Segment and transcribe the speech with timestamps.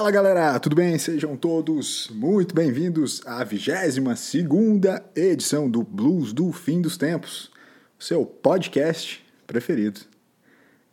[0.00, 0.98] Fala galera, tudo bem?
[0.98, 7.50] Sejam todos muito bem-vindos à 22 segunda edição do Blues do Fim dos Tempos,
[7.98, 10.00] seu podcast preferido.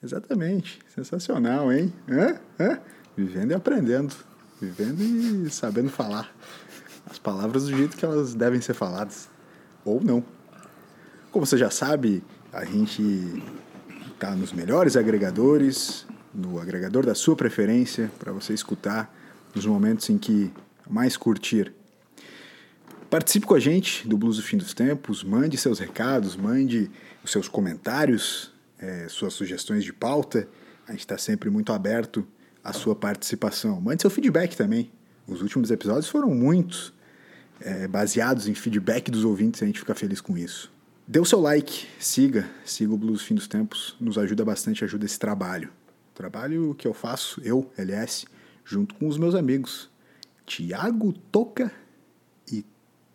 [0.04, 1.94] Exatamente, sensacional, hein?
[2.10, 2.38] Hã?
[2.60, 2.82] Hã?
[3.16, 4.14] Vivendo e aprendendo,
[4.60, 6.30] vivendo e sabendo falar
[7.10, 9.30] as palavras do jeito que elas devem ser faladas,
[9.86, 10.22] ou não.
[11.32, 12.22] Como você já sabe,
[12.52, 13.42] a gente
[14.12, 16.06] está nos melhores agregadores,
[16.38, 19.12] no agregador da sua preferência, para você escutar
[19.56, 20.52] nos momentos em que
[20.88, 21.74] mais curtir.
[23.10, 26.92] Participe com a gente do Blues do Fim dos Tempos, mande seus recados, mande
[27.24, 30.48] os seus comentários, é, suas sugestões de pauta.
[30.88, 32.28] A gente está sempre muito aberto
[32.64, 33.82] à sua participação.
[33.82, 34.92] Mande seu feedback também.
[35.26, 36.94] Os últimos episódios foram muitos,
[37.60, 40.72] é, baseados em feedback dos ouvintes, a gente fica feliz com isso.
[41.08, 45.06] Dê o seu like, siga, siga o Blues Fim dos Tempos, nos ajuda bastante, ajuda
[45.06, 45.70] esse trabalho.
[46.18, 48.26] Trabalho que eu faço, eu, LS,
[48.66, 49.88] junto com os meus amigos
[50.48, 51.72] Tiago Toca
[52.52, 52.66] e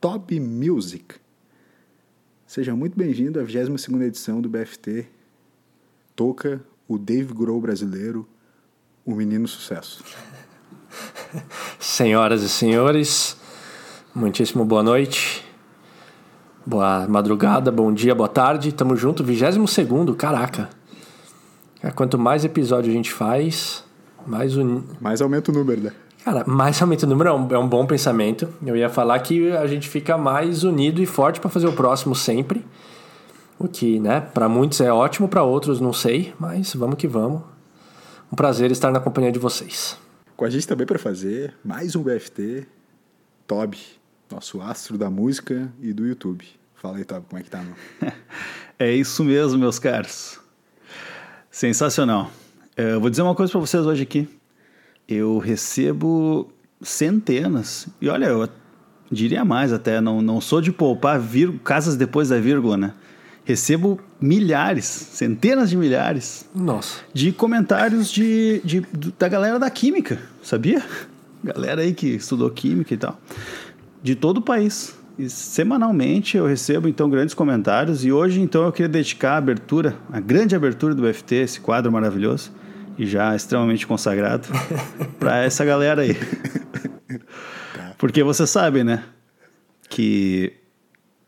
[0.00, 1.16] Top Music.
[2.46, 5.08] Seja muito bem-vindo à 22 edição do BFT.
[6.14, 8.24] Toca, o Dave Grohl brasileiro,
[9.04, 10.04] o menino sucesso.
[11.80, 13.36] Senhoras e senhores,
[14.14, 15.44] muitíssimo boa noite.
[16.64, 18.70] Boa madrugada, bom dia, boa tarde.
[18.70, 20.81] Tamo junto, 22 segundo, caraca.
[21.82, 23.84] É, quanto mais episódio a gente faz,
[24.24, 24.84] mais un...
[25.00, 25.92] Mais aumenta o número, né?
[26.24, 28.48] Cara, mais aumenta o número é um, é um bom pensamento.
[28.64, 32.14] Eu ia falar que a gente fica mais unido e forte para fazer o próximo
[32.14, 32.64] sempre.
[33.58, 37.42] O que, né, para muitos é ótimo, para outros não sei, mas vamos que vamos.
[38.30, 39.98] Um prazer estar na companhia de vocês.
[40.36, 42.66] Com a gente também para fazer mais um BFT,
[43.44, 43.78] Toby,
[44.30, 46.46] nosso astro da música e do YouTube.
[46.76, 48.12] Fala aí, Toby, como é que tá, meu?
[48.78, 50.41] é isso mesmo, meus caros.
[51.52, 52.30] Sensacional.
[52.74, 54.26] É, eu vou dizer uma coisa para vocês hoje aqui.
[55.06, 56.50] Eu recebo
[56.80, 58.48] centenas, e olha, eu
[59.10, 61.20] diria mais até, não, não sou de poupar
[61.62, 62.94] casas depois da vírgula, né?
[63.44, 67.00] Recebo milhares, centenas de milhares Nossa.
[67.12, 68.80] de comentários de, de,
[69.18, 70.82] da galera da química, sabia?
[71.44, 73.20] Galera aí que estudou química e tal.
[74.02, 74.96] De todo o país.
[75.18, 79.96] E semanalmente eu recebo então grandes comentários e hoje então eu queria dedicar a abertura,
[80.10, 82.52] a grande abertura do BFT, esse quadro maravilhoso
[82.98, 84.48] e já extremamente consagrado
[85.18, 86.14] para essa galera aí.
[86.14, 87.94] Tá.
[87.98, 89.04] Porque você sabe, né,
[89.88, 90.54] que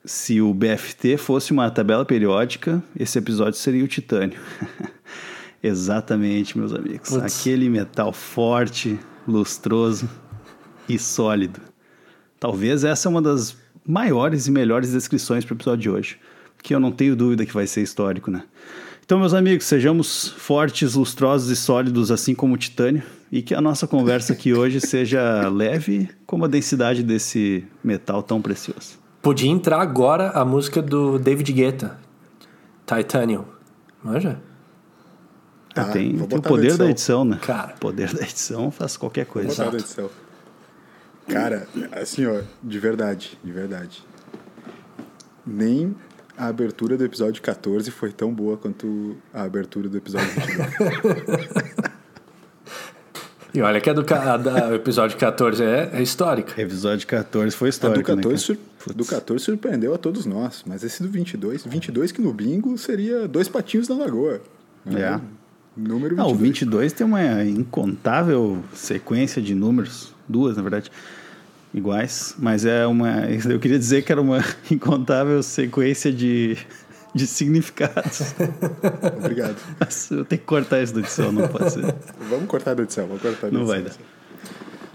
[0.05, 4.39] se o BFT fosse uma tabela periódica, esse episódio seria o titânio.
[5.62, 7.09] Exatamente, meus amigos.
[7.09, 7.41] Putz.
[7.41, 10.09] Aquele metal forte, lustroso
[10.87, 11.61] e sólido.
[12.39, 13.56] Talvez essa é uma das
[13.87, 16.19] maiores e melhores descrições para o episódio de hoje,
[16.62, 18.45] que eu não tenho dúvida que vai ser histórico, né?
[19.05, 23.61] Então, meus amigos, sejamos fortes, lustrosos e sólidos, assim como o titânio, e que a
[23.61, 28.99] nossa conversa aqui hoje seja leve como a densidade desse metal tão precioso.
[29.21, 31.99] Podia entrar agora a música do David Guetta,
[32.87, 33.44] Titanium.
[34.03, 34.41] Manja?
[35.75, 37.39] Ah, tem, tem o poder da edição, né?
[37.43, 37.75] Cara.
[37.77, 39.49] O poder da edição faz qualquer coisa.
[39.49, 40.11] Vou botar da edição.
[41.29, 44.05] Cara, assim, ó, de verdade, de verdade.
[45.47, 45.95] Nem
[46.37, 51.49] a abertura do episódio 14 foi tão boa quanto a abertura do episódio 22.
[53.55, 56.61] e olha que a do, a da episódio 14 é, é histórica.
[56.61, 58.59] Episódio 14 foi histórico, a do 14, né,
[58.95, 63.27] do 14 surpreendeu a todos nós, mas esse do 22, 22 que no bingo seria
[63.29, 64.41] dois patinhos na lagoa.
[64.85, 65.01] Né?
[65.01, 65.21] É.
[65.77, 66.19] Número 22.
[66.19, 70.91] Não, o 22 tem uma incontável sequência de números duas, na verdade,
[71.75, 73.25] iguais, mas é uma.
[73.49, 76.57] Eu queria dizer que era uma incontável sequência de,
[77.15, 78.35] de significados.
[79.19, 79.57] Obrigado.
[80.11, 81.95] Eu tenho que cortar isso da edição, não pode ser.
[82.31, 83.93] Vamos cortar da edição, vamos cortar da Não vai dar.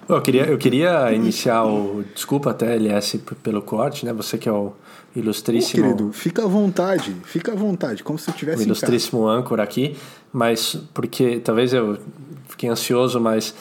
[0.07, 2.03] Eu queria, eu queria iniciar o.
[2.15, 4.13] Desculpa até, LS, pelo corte, né?
[4.13, 4.73] Você que é o
[5.15, 5.83] ilustríssimo.
[5.83, 8.63] Ô, querido, fica à vontade, fica à vontade, como se tivesse.
[8.63, 9.95] O ilustríssimo âncora aqui,
[10.33, 11.99] mas porque talvez eu
[12.47, 13.53] fiquei ansioso, mas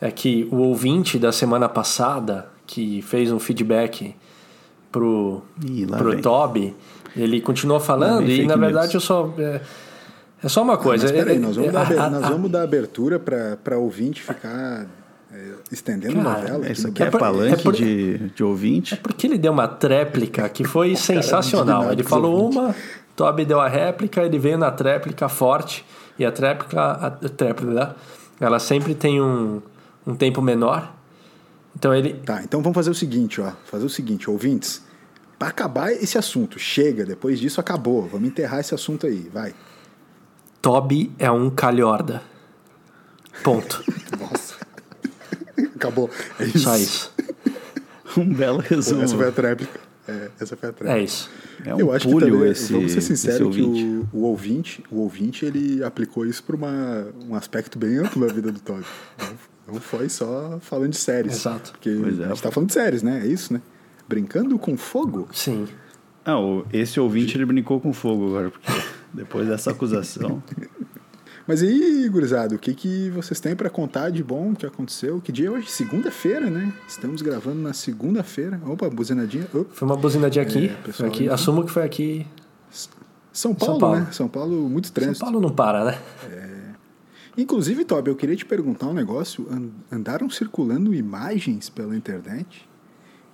[0.00, 4.14] é que o ouvinte da semana passada, que fez um feedback
[4.90, 6.20] pro, Ih, pro vem.
[6.20, 6.76] Toby,
[7.16, 8.94] ele continuou falando e na verdade news.
[8.94, 9.34] eu só.
[9.38, 9.60] É,
[10.42, 11.08] é só uma coisa.
[11.08, 14.86] Ah, mas peraí, nós vamos, dar, a, nós vamos dar abertura para ouvinte ficar
[15.32, 16.70] é, estendendo Cara, novela.
[16.70, 18.94] Isso aqui é, é palanque é por, de, de ouvinte.
[18.94, 21.90] É porque ele deu uma tréplica que foi sensacional.
[21.90, 22.74] Ele falou uma,
[23.16, 25.84] Toby deu a réplica, ele veio na tréplica forte.
[26.18, 27.96] E a tréplica, a tréplica
[28.40, 29.62] ela sempre tem um,
[30.06, 30.94] um tempo menor.
[31.76, 32.14] Então ele.
[32.14, 33.52] Tá, então vamos fazer o seguinte, ó.
[33.64, 34.82] Fazer o seguinte, ouvintes.
[35.38, 38.06] Para acabar esse assunto, chega, depois disso acabou.
[38.06, 39.54] Vamos enterrar esse assunto aí, vai.
[40.62, 42.22] Toby é um calhorda.
[43.42, 43.84] Ponto.
[44.18, 44.54] Nossa.
[45.74, 46.08] Acabou.
[46.38, 46.58] É isso.
[46.60, 47.14] Só isso.
[48.16, 49.02] Um belo resumo.
[49.02, 49.80] Essa foi a tréplica.
[50.06, 51.00] É, essa foi a tréplica.
[51.00, 51.28] É isso.
[51.64, 55.00] É um eu acho que também, esse, vamos ser sinceros que o, o ouvinte, o
[55.00, 56.56] ouvinte ele aplicou isso para
[57.28, 58.86] um aspecto bem amplo da vida do Todd.
[59.66, 61.34] Não, foi só falando de séries.
[61.34, 61.72] Exato.
[61.72, 62.24] Porque Pois é.
[62.24, 63.22] a gente tá falando de séries, né?
[63.24, 63.60] É isso, né?
[64.08, 65.28] Brincando com fogo?
[65.32, 65.66] Sim.
[66.24, 66.36] Ah,
[66.72, 68.70] esse ouvinte ele brincou com fogo agora, porque
[69.12, 70.42] depois dessa acusação.
[71.46, 75.20] Mas e aí, gurizada, o que, que vocês têm para contar de bom que aconteceu?
[75.20, 75.70] Que dia é hoje?
[75.70, 76.72] Segunda-feira, né?
[76.88, 78.58] Estamos gravando na segunda-feira.
[78.64, 79.46] Opa, buzinadinha.
[79.52, 79.66] Opa.
[79.70, 80.68] Foi uma buzinadinha aqui.
[80.88, 81.22] É, foi aqui.
[81.24, 81.34] então.
[81.34, 82.26] Assumo que foi aqui.
[83.30, 83.96] São Paulo, Paulo.
[83.96, 84.08] né?
[84.10, 85.20] São Paulo, muito São trânsito.
[85.20, 85.98] Paulo não para, né?
[87.36, 89.46] Inclusive, Toby, eu queria te perguntar um negócio.
[89.50, 92.68] An- Andaram circulando imagens pela internet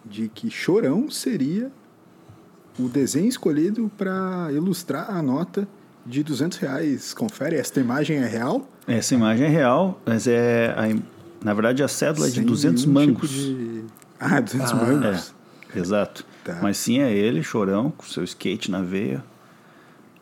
[0.04, 1.70] de que Chorão seria
[2.78, 5.68] o desenho escolhido para ilustrar a nota
[6.06, 7.12] de 200 reais.
[7.12, 8.66] Confere, esta imagem é real?
[8.86, 10.74] Essa imagem é real, mas é.
[10.76, 13.30] a na verdade, a cédula é de Sem 200 nenhum tipo mangos.
[13.30, 13.84] de-
[14.18, 15.34] Ah, 200 Ah, mangos.
[15.74, 16.24] É, exato.
[16.44, 16.58] Tá.
[16.62, 19.24] Mas sim, é ele, chorão, com seu skate na veia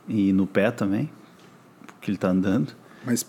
[0.09, 1.11] e no pé também,
[1.87, 2.73] porque ele tá andando.
[3.05, 3.27] Mas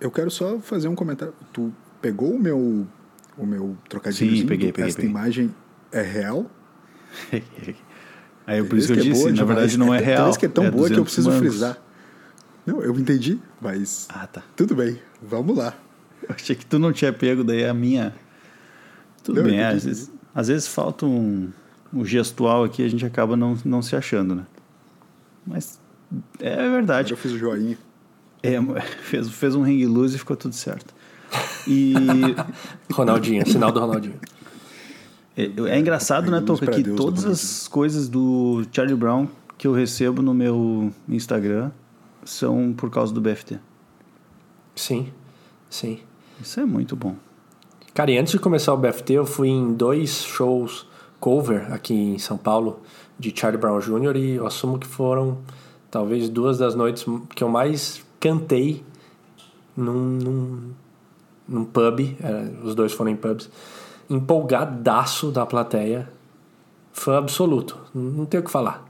[0.00, 1.34] eu quero só fazer um comentário.
[1.52, 2.86] Tu pegou o meu,
[3.36, 4.36] o meu trocadilho?
[4.36, 5.10] Sim, peguei, peguei, Esta peguei.
[5.10, 5.54] imagem
[5.92, 6.46] é real?
[8.46, 10.24] Aí por isso que eu é disse, boa na verdade não é real.
[10.24, 11.48] Por isso que é tão boa que eu 200 preciso mangos.
[11.48, 11.78] frisar.
[12.64, 14.42] Não, eu entendi, mas Ah, tá.
[14.56, 14.98] tudo bem.
[15.22, 15.74] Vamos lá.
[16.22, 18.14] Eu achei que tu não tinha pego, daí a minha.
[19.22, 21.50] Tudo Não, bem, eu às vezes, às vezes falta um,
[21.92, 24.46] um gestual aqui, a gente acaba não, não se achando, né?
[25.46, 25.78] Mas
[26.40, 27.12] é verdade.
[27.12, 27.78] eu fiz o joinha.
[28.42, 28.58] É,
[29.02, 30.94] fez, fez um ring loose e ficou tudo certo.
[31.66, 31.94] E
[32.92, 34.18] Ronaldinho, sinal do Ronaldinho.
[35.36, 39.72] é, é engraçado, né, Toca, que Deus, todas as coisas do Charlie Brown que eu
[39.72, 41.70] recebo no meu Instagram
[42.24, 43.58] são por causa do BFT.
[44.76, 45.12] Sim,
[45.68, 45.98] sim.
[46.40, 47.16] Isso é muito bom.
[47.92, 50.86] Cara, e antes de começar o BFT, eu fui em dois shows
[51.18, 52.80] cover aqui em São Paulo
[53.18, 54.16] de Charlie Brown Jr.
[54.16, 55.38] e eu assumo que foram
[55.90, 57.04] talvez duas das noites
[57.34, 58.84] que eu mais cantei
[59.76, 60.70] num, num,
[61.48, 62.16] num pub.
[62.20, 63.50] era- os dois foram em pubs.
[64.08, 66.10] Empolgadaço da plateia.
[66.92, 67.78] Fã absoluto.
[67.94, 68.84] Não tem o que falar.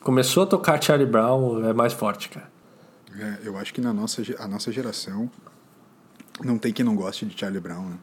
[0.00, 2.48] Começou a tocar Charlie Brown, é mais forte, cara.
[3.18, 5.30] É, eu acho que na nossa, a nossa geração
[6.42, 7.98] não tem quem não goste de Charlie Brown, né?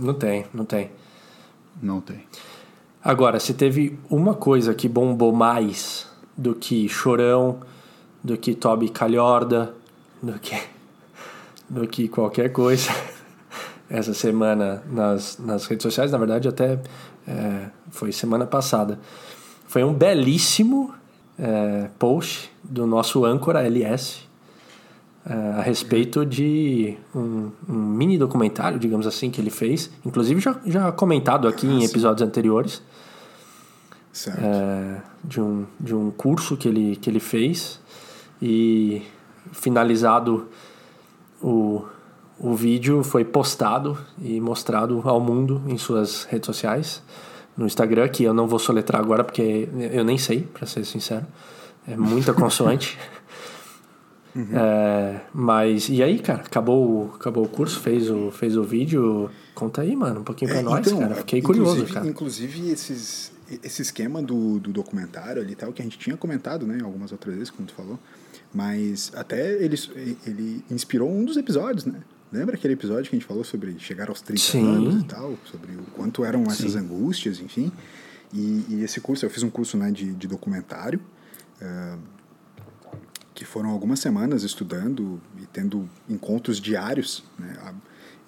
[0.00, 0.90] Não tem, não tem.
[1.80, 2.24] Não tem.
[3.04, 7.60] Agora, se teve uma coisa que bombou mais do que Chorão,
[8.22, 9.74] do que Toby Calhorda,
[10.22, 10.60] do que,
[11.68, 12.90] do que qualquer coisa.
[13.88, 16.78] Essa semana nas, nas redes sociais, na verdade até
[17.26, 19.00] é, foi semana passada,
[19.66, 20.94] foi um belíssimo
[21.38, 24.28] é, post do nosso âncora LS
[25.24, 30.56] é, a respeito de um, um mini documentário, digamos assim, que ele fez, inclusive já,
[30.64, 32.82] já comentado aqui em episódios anteriores,
[34.12, 34.40] Certo.
[34.42, 37.80] é, de, um, de um curso que ele, que ele fez
[38.40, 39.02] e
[39.52, 40.48] finalizado
[41.42, 41.84] o,
[42.38, 47.02] o vídeo foi postado e mostrado ao mundo em suas redes sociais
[47.56, 51.26] no Instagram, que eu não vou soletrar agora porque eu nem sei, para ser sincero.
[51.86, 52.98] É muita consoante.
[54.52, 56.42] É, mas e aí, cara?
[56.42, 59.28] Acabou, acabou o curso, fez o, fez o vídeo.
[59.56, 61.14] Conta aí, mano, um pouquinho pra É, nós, então, cara.
[61.16, 62.06] Fiquei curioso, cara.
[62.06, 63.32] Inclusive, esses,
[63.62, 67.10] esse esquema do, do documentário ali e tal, que a gente tinha comentado, né, algumas
[67.10, 67.98] outras vezes, como tu falou,
[68.52, 69.76] mas até ele,
[70.26, 72.00] ele inspirou um dos episódios, né?
[72.32, 74.66] Lembra aquele episódio que a gente falou sobre chegar aos 30 Sim.
[74.66, 77.72] anos e tal, sobre o quanto eram essas angústias, enfim.
[78.32, 81.00] E, e esse curso, eu fiz um curso né, de, de documentário,
[81.60, 81.98] ah,
[83.34, 87.24] que foram algumas semanas estudando e tendo encontros diários.
[87.36, 87.74] Né?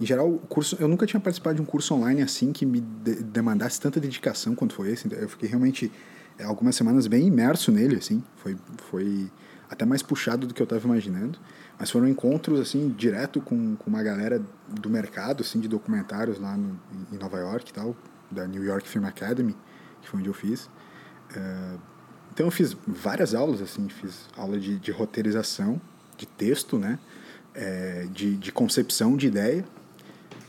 [0.00, 2.80] Em geral, o curso, eu nunca tinha participado de um curso online assim que me
[2.80, 5.06] de- demandasse tanta dedicação quanto foi esse.
[5.12, 5.92] Eu fiquei realmente
[6.38, 8.20] é, algumas semanas bem imerso nele, assim.
[8.36, 8.56] Foi,
[8.90, 9.30] foi
[9.72, 11.38] até mais puxado do que eu estava imaginando.
[11.78, 16.56] Mas foram encontros assim direto com, com uma galera do mercado, assim, de documentários lá
[16.56, 16.78] no,
[17.10, 17.96] em Nova York e tal,
[18.30, 19.56] da New York Film Academy,
[20.02, 20.68] que foi onde eu fiz.
[21.34, 21.76] Eh,
[22.32, 25.80] então eu fiz várias aulas, assim, fiz aula de, de roteirização,
[26.16, 26.98] de texto, né?
[27.54, 29.64] Eh, de, de concepção de ideia,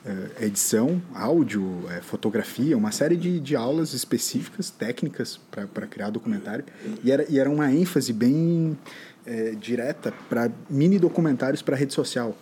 [0.06, 6.66] eh, edição, áudio, eh, fotografia, uma série de, de aulas específicas, técnicas para criar documentário.
[7.02, 8.78] E era, e era uma ênfase bem
[9.26, 12.36] eh, direta para mini documentários para rede social.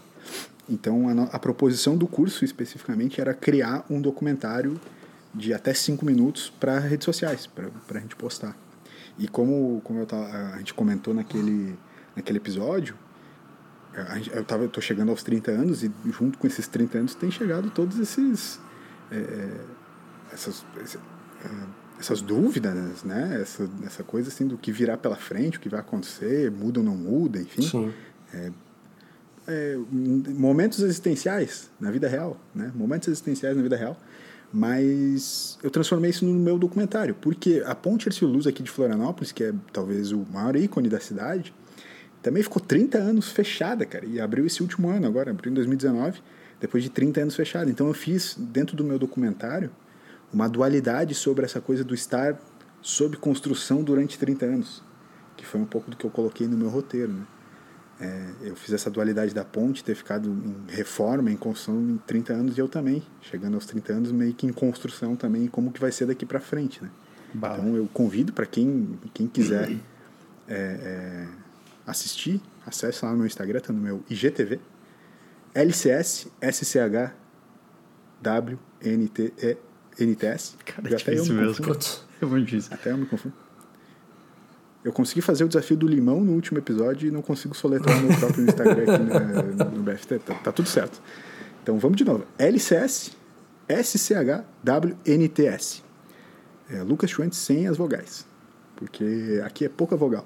[0.69, 4.79] Então a, a proposição do curso especificamente era criar um documentário
[5.33, 8.55] de até cinco minutos para redes sociais, para a gente postar.
[9.17, 11.77] E como, como eu tava, a gente comentou naquele,
[12.15, 12.95] naquele episódio,
[14.33, 17.69] eu tava, eu chegando aos 30 anos e junto com esses 30 anos tem chegado
[17.69, 18.59] todos esses
[19.11, 19.49] é,
[20.31, 20.65] essas
[22.01, 23.39] essas dúvidas, né?
[23.41, 26.85] Essa, essa coisa assim do que virá pela frente, o que vai acontecer, muda ou
[26.85, 27.61] não muda, enfim.
[27.61, 27.93] Sim.
[28.33, 28.51] É,
[29.47, 29.77] é,
[30.33, 32.71] momentos existenciais na vida real, né?
[32.75, 33.97] Momentos existenciais na vida real.
[34.51, 39.31] Mas eu transformei isso no meu documentário, porque a Ponte Ercílio Luz aqui de Florianópolis,
[39.31, 41.53] que é talvez o maior ícone da cidade,
[42.21, 46.21] também ficou 30 anos fechada, cara, e abriu esse último ano agora, abriu em 2019,
[46.59, 47.71] depois de 30 anos fechada.
[47.71, 49.71] Então eu fiz dentro do meu documentário
[50.33, 52.39] uma dualidade sobre essa coisa do estar
[52.81, 54.83] sob construção durante 30 anos,
[55.37, 57.25] que foi um pouco do que eu coloquei no meu roteiro, né?
[57.99, 62.33] É, eu fiz essa dualidade da ponte, ter ficado em reforma, em construção em 30
[62.33, 65.79] anos, e eu também, chegando aos 30 anos, meio que em construção também, como que
[65.79, 66.89] vai ser daqui para frente, né?
[67.59, 69.71] Então eu convido para quem, quem quiser
[70.47, 71.27] é, é,
[71.85, 74.59] assistir, acesse lá no meu Instagram, tá no meu IGTV,
[75.53, 77.13] LCS SCH
[78.23, 79.57] WNTE
[79.99, 80.55] NTS.
[80.65, 81.65] Cara, é até eu me mesmo.
[81.65, 82.73] Putz, é muito difícil.
[82.73, 83.35] Até eu me confundo.
[84.83, 88.07] Eu consegui fazer o desafio do limão no último episódio e não consigo soletrar no
[88.07, 89.03] meu próprio Instagram aqui
[89.55, 90.17] na, no BFT.
[90.19, 90.99] Tá, tá, tudo certo.
[91.61, 92.25] Então vamos de novo.
[92.39, 93.11] LCS
[93.69, 95.83] SCHWNTS.
[96.69, 98.25] É, Lucas Schwantz sem as vogais.
[98.75, 100.25] Porque aqui é pouca vogal.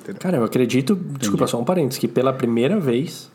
[0.00, 0.20] Entendeu?
[0.20, 1.18] Cara, eu acredito, Entendi.
[1.18, 3.30] desculpa, só um parênteses, que pela primeira vez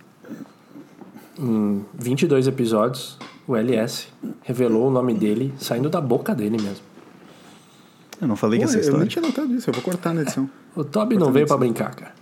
[1.40, 4.10] em 22 episódios o LS
[4.44, 6.86] revelou o nome dele saindo da boca dele mesmo.
[8.20, 8.98] Eu não falei Pô, que essa história.
[8.98, 10.50] Eu nem tinha notado isso, eu vou cortar na edição.
[10.76, 12.14] o Toby não veio para brincar, cara.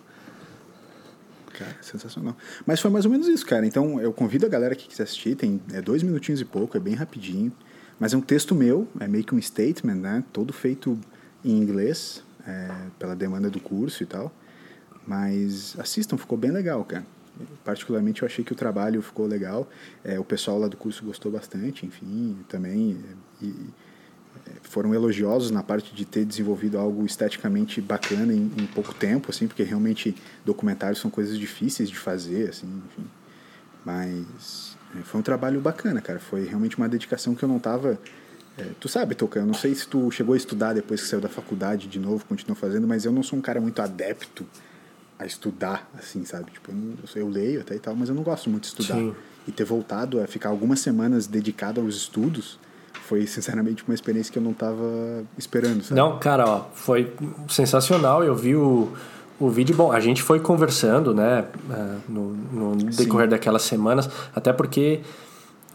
[1.57, 2.35] Cara, sensacional.
[2.65, 3.65] Mas foi mais ou menos isso, cara.
[3.65, 6.79] Então eu convido a galera que quiser assistir, tem é dois minutinhos e pouco, é
[6.79, 7.51] bem rapidinho.
[7.97, 10.23] Mas é um texto meu, é meio que um statement, né?
[10.33, 10.99] Todo feito
[11.45, 14.31] em inglês, é, pela demanda do curso e tal.
[15.07, 17.05] Mas assistam, ficou bem legal, cara
[17.63, 19.67] particularmente eu achei que o trabalho ficou legal.
[20.03, 22.97] É, o pessoal lá do curso gostou bastante, enfim, também.
[23.41, 23.53] E,
[24.63, 29.47] foram elogiosos na parte de ter desenvolvido algo esteticamente bacana em, em, pouco tempo, assim,
[29.47, 33.07] porque realmente documentários são coisas difíceis de fazer, assim, enfim.
[33.85, 36.19] Mas é, foi um trabalho bacana, cara.
[36.19, 37.99] Foi realmente uma dedicação que eu não tava.
[38.57, 41.21] É, tu sabe, Toca, eu não sei se tu chegou a estudar depois que saiu
[41.21, 44.45] da faculdade de novo, continuou fazendo, mas eu não sou um cara muito adepto
[45.17, 46.51] a estudar, assim, sabe?
[46.51, 48.95] Tipo, eu, não, eu, leio até e tal, mas eu não gosto muito de estudar.
[48.95, 49.13] Sim.
[49.47, 52.59] E ter voltado a ficar algumas semanas dedicado aos estudos
[53.05, 55.95] foi, sinceramente, uma experiência que eu não estava esperando, sabe?
[55.95, 57.13] Não, cara, ó, foi
[57.47, 58.23] sensacional.
[58.23, 58.91] Eu vi o,
[59.39, 59.75] o vídeo.
[59.75, 63.31] Bom, a gente foi conversando, né, é, no, no decorrer Sim.
[63.31, 65.01] daquelas semanas, até porque.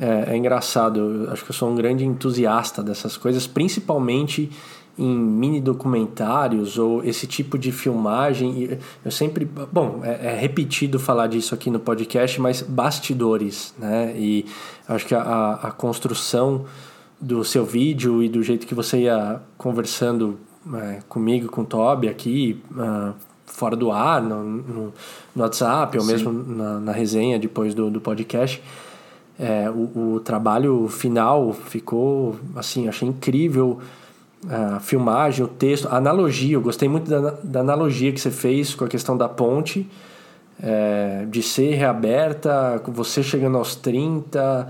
[0.02, 4.50] É, é engraçado, eu acho que eu sou um grande entusiasta dessas coisas, principalmente
[4.98, 8.78] em mini documentários ou esse tipo de filmagem.
[9.04, 9.44] Eu sempre.
[9.44, 14.14] Bom, é, é, repetido falar disso aqui no podcast, mas bastidores, né?
[14.16, 14.44] E
[14.88, 16.66] acho que a, a construção
[17.20, 20.38] do seu vídeo e do jeito que você ia conversando
[20.74, 23.14] é, comigo, com o Toby aqui, uh,
[23.46, 24.94] fora do ar, no, no,
[25.34, 26.12] no WhatsApp, ou Sim.
[26.12, 28.62] mesmo na, na, resenha depois do, do podcast.
[29.38, 33.80] É, o, o trabalho final ficou assim, achei incrível
[34.48, 36.54] a filmagem, o texto, a analogia.
[36.54, 39.88] Eu gostei muito da, da analogia que você fez com a questão da ponte,
[40.62, 44.68] é, de ser reaberta, com você chegando aos 30.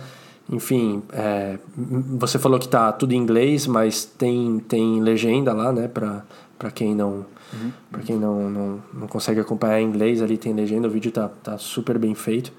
[0.50, 5.88] Enfim, é, você falou que tá tudo em inglês, mas tem, tem legenda lá, né,
[5.88, 7.24] para quem não.
[7.52, 7.72] Uhum.
[7.90, 11.28] Para quem não, não, não consegue acompanhar em inglês, ali tem legenda, o vídeo tá,
[11.42, 12.52] tá super bem feito.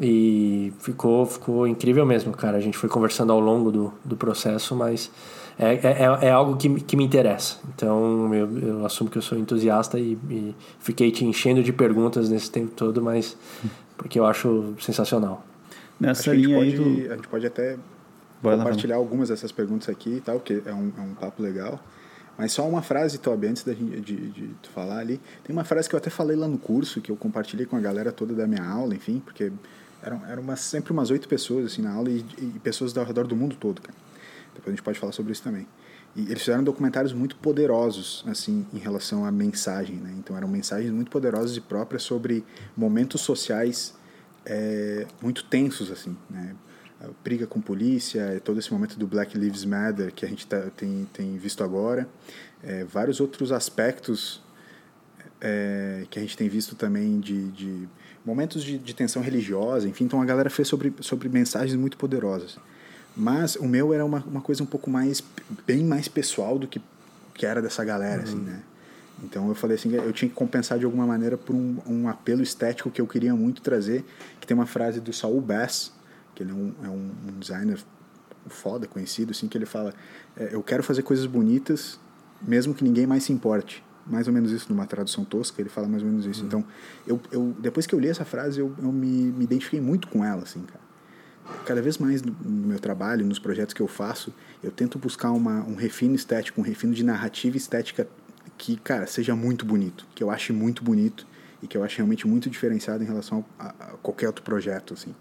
[0.00, 2.56] E ficou, ficou incrível mesmo, cara.
[2.56, 5.10] A gente foi conversando ao longo do, do processo, mas
[5.58, 7.58] é, é, é algo que, que me interessa.
[7.74, 12.28] Então eu, eu assumo que eu sou entusiasta e, e fiquei te enchendo de perguntas
[12.28, 13.36] nesse tempo todo, mas
[13.96, 15.44] porque eu acho sensacional.
[16.00, 17.12] Nessa linha aí pode, do...
[17.12, 17.76] A gente pode até
[18.42, 21.40] Vai compartilhar lá, algumas dessas perguntas aqui e tal, que é um, é um papo
[21.42, 21.80] legal.
[22.36, 25.20] Mas só uma frase, Toby, antes da gente, de, de, de falar ali.
[25.44, 27.80] Tem uma frase que eu até falei lá no curso, que eu compartilhei com a
[27.80, 29.52] galera toda da minha aula, enfim, porque
[30.02, 33.26] eram, eram uma, sempre umas oito pessoas assim na aula e, e pessoas ao redor
[33.26, 33.96] do mundo todo, cara.
[34.54, 35.66] Depois a gente pode falar sobre isso também.
[36.14, 40.14] E eles fizeram documentários muito poderosos, assim, em relação à mensagem, né?
[40.18, 42.44] Então eram mensagens muito poderosas e próprias sobre
[42.76, 43.94] momentos sociais
[44.44, 46.54] é, muito tensos, assim, né?
[47.24, 51.08] briga com polícia, todo esse momento do Black Lives Matter que a gente tá, tem,
[51.12, 52.08] tem visto agora,
[52.62, 54.40] é, vários outros aspectos
[55.40, 57.88] é, que a gente tem visto também de, de
[58.24, 62.56] momentos de, de, tensão religiosa, enfim, então a galera fez sobre, sobre mensagens muito poderosas.
[63.16, 65.22] Mas o meu era uma, uma coisa um pouco mais,
[65.66, 66.80] bem mais pessoal do que,
[67.34, 68.42] que era dessa galera, assim, uhum.
[68.42, 68.62] assim, né?
[69.22, 72.42] Então eu falei assim, eu tinha que compensar de alguma maneira por um, um apelo
[72.42, 74.04] estético que eu queria muito trazer,
[74.40, 75.92] que tem uma frase do Saul Bass,
[76.34, 77.78] que ele é um, é um, um designer
[78.48, 79.94] foda, conhecido, assim, que ele fala,
[80.36, 82.00] é, eu quero fazer coisas bonitas,
[82.40, 83.84] mesmo que ninguém mais se importe.
[84.04, 86.40] Mais ou menos isso numa tradução tosca, ele fala mais ou menos isso.
[86.40, 86.46] Uhum.
[86.48, 86.64] Então,
[87.06, 90.24] eu, eu, depois que eu li essa frase, eu, eu me, me identifiquei muito com
[90.24, 90.81] ela, assim, cara
[91.64, 94.32] cada vez mais no meu trabalho, nos projetos que eu faço,
[94.62, 98.06] eu tento buscar uma, um refino estético, um refino de narrativa estética
[98.56, 101.26] que, cara, seja muito bonito, que eu ache muito bonito
[101.62, 105.14] e que eu ache realmente muito diferenciado em relação a, a qualquer outro projeto, assim.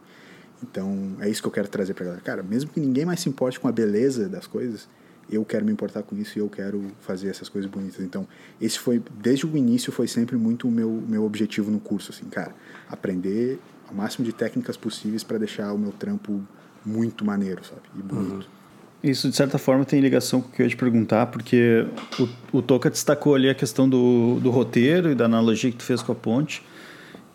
[0.63, 2.22] Então, é isso que eu quero trazer pra galera.
[2.22, 4.88] Cara, mesmo que ninguém mais se importe com a beleza das coisas,
[5.30, 8.01] eu quero me importar com isso e eu quero fazer essas coisas bonitas.
[8.01, 8.28] Então,
[8.60, 12.25] esse foi, desde o início, foi sempre muito o meu, meu objetivo no curso, assim,
[12.25, 12.54] cara,
[12.90, 13.60] aprender
[13.91, 16.41] o máximo de técnicas possíveis para deixar o meu trampo
[16.86, 17.81] muito maneiro, sabe?
[17.98, 18.33] E bonito.
[18.33, 18.62] Uhum.
[19.03, 21.88] Isso, de certa forma, tem ligação com o que eu ia te perguntar, porque
[22.19, 25.83] o, o Toca destacou ali a questão do, do roteiro e da analogia que tu
[25.83, 26.63] fez com a ponte.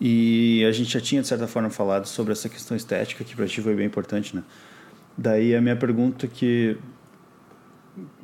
[0.01, 3.47] E a gente já tinha, de certa forma, falado sobre essa questão estética, que para
[3.47, 4.45] ti foi bem importante, né?
[5.19, 6.77] Daí a minha pergunta que...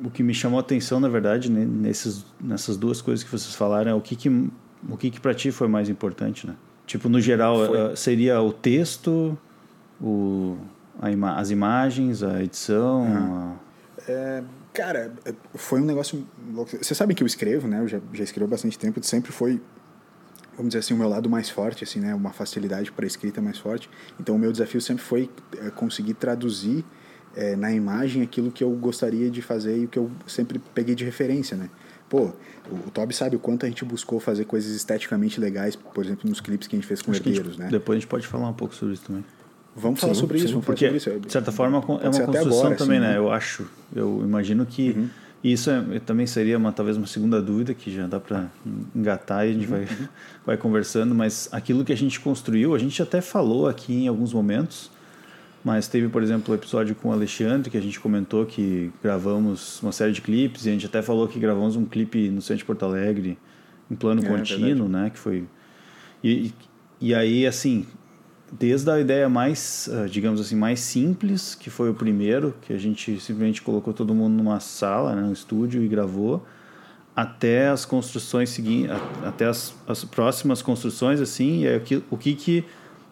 [0.01, 3.91] O que me chamou a atenção, na verdade, nesses, nessas duas coisas que vocês falaram,
[3.91, 4.29] é o que que,
[4.87, 6.55] o que, que para ti foi mais importante, né?
[6.93, 7.75] Tipo, no geral, foi.
[7.75, 9.35] Eh, seria o texto,
[9.99, 10.55] o,
[11.11, 13.07] ima as imagens, a edição...
[13.07, 13.55] Ah.
[13.97, 14.11] A...
[14.11, 15.11] É, cara,
[15.55, 16.23] foi um negócio
[16.53, 16.69] louco.
[16.69, 17.79] Você sabe que eu escrevo, né?
[17.79, 19.03] Eu já, já escrevo há bastante tempo.
[19.03, 19.59] Sempre foi,
[20.55, 22.13] vamos dizer assim, o meu lado mais forte, assim, né?
[22.13, 23.89] Uma facilidade para escrita mais forte.
[24.19, 26.85] Então, o meu desafio sempre foi é, conseguir traduzir
[27.35, 30.93] é, na imagem aquilo que eu gostaria de fazer e o que eu sempre peguei
[30.93, 31.71] de referência, né?
[32.13, 32.31] Pô,
[32.69, 36.39] o, Toby sabe o quanto a gente buscou fazer coisas esteticamente legais, por exemplo, nos
[36.39, 37.69] clipes que a gente fez com Acho herdeiros, né?
[37.71, 39.25] Depois a gente pode falar um pouco sobre isso também.
[39.75, 41.25] Vamos sim, falar sobre sim, isso, vamos porque, falar sobre isso.
[41.25, 43.17] De certa forma, é uma construção agora, também, assim, né?
[43.17, 45.09] Eu acho, eu imagino que uhum.
[45.43, 48.47] isso é, também seria uma, talvez uma segunda dúvida que já dá para
[48.95, 49.71] engatar e a gente uhum.
[49.71, 49.87] vai,
[50.45, 54.31] vai conversando, mas aquilo que a gente construiu, a gente até falou aqui em alguns
[54.31, 54.91] momentos,
[55.63, 59.81] mas teve, por exemplo, o episódio com o Alexandre, que a gente comentou que gravamos
[59.81, 62.57] uma série de clipes, e a gente até falou que gravamos um clipe no centro
[62.57, 63.37] de Porto Alegre,
[63.89, 65.09] em plano é, contínuo, né?
[65.09, 65.45] Que foi...
[66.23, 66.53] E,
[66.99, 67.85] e aí, assim,
[68.59, 72.77] desde a ideia mais, ah, digamos assim, mais simples, que foi o primeiro, que a
[72.77, 76.45] gente simplesmente colocou todo mundo numa sala, né, no estúdio e gravou,
[77.15, 78.91] até as construções seguintes,
[79.23, 82.65] até as, as próximas construções, assim, e aí, o que que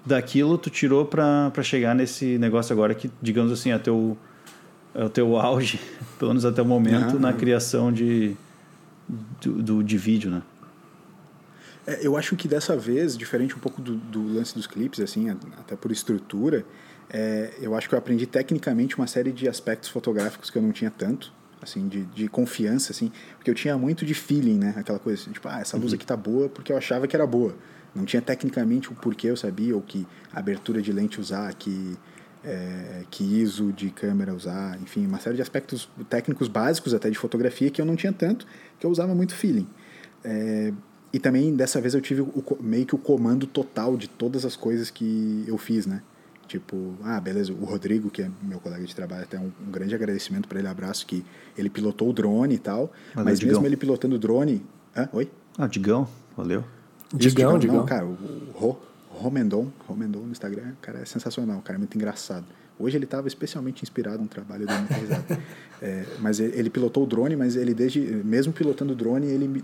[0.05, 4.17] daquilo tu tirou para chegar nesse negócio agora que, digamos assim, é, teu,
[4.93, 5.79] é o teu auge,
[6.17, 8.35] pelo menos até o momento, na criação de,
[9.41, 10.41] do, do, de vídeo, né?
[11.85, 15.29] É, eu acho que dessa vez, diferente um pouco do, do lance dos clipes, assim,
[15.29, 16.63] até por estrutura,
[17.09, 20.71] é, eu acho que eu aprendi tecnicamente uma série de aspectos fotográficos que eu não
[20.71, 24.73] tinha tanto, assim, de, de confiança, assim, porque eu tinha muito de feeling, né?
[24.77, 25.95] Aquela coisa assim, tipo, ah, essa luz uhum.
[25.95, 27.55] aqui tá boa porque eu achava que era boa.
[27.93, 31.97] Não tinha tecnicamente o porquê eu sabia, ou que abertura de lente usar, que,
[32.43, 37.17] é, que ISO de câmera usar, enfim, uma série de aspectos técnicos básicos até de
[37.17, 38.47] fotografia que eu não tinha tanto,
[38.79, 39.67] que eu usava muito feeling.
[40.23, 40.71] É,
[41.13, 44.55] e também dessa vez eu tive o, meio que o comando total de todas as
[44.55, 46.01] coisas que eu fiz, né?
[46.47, 49.95] Tipo, ah, beleza, o Rodrigo, que é meu colega de trabalho, até um, um grande
[49.95, 51.23] agradecimento para ele, abraço, que
[51.57, 53.53] ele pilotou o drone e tal, valeu, mas Digão.
[53.53, 54.61] mesmo ele pilotando o drone.
[54.95, 55.07] Hã?
[55.13, 55.31] Oi?
[55.57, 56.63] Ah, Digão, valeu.
[57.13, 57.77] Digão, Digão.
[57.77, 58.15] Não, cara, o
[58.53, 62.45] Ro, Romendon, Romendon no Instagram, cara, é sensacional, o cara é muito engraçado.
[62.79, 64.87] Hoje ele estava especialmente inspirado no trabalho dele,
[65.81, 69.63] é, mas ele, ele, pilotou o drone, mas ele desde, mesmo pilotando o drone, ele,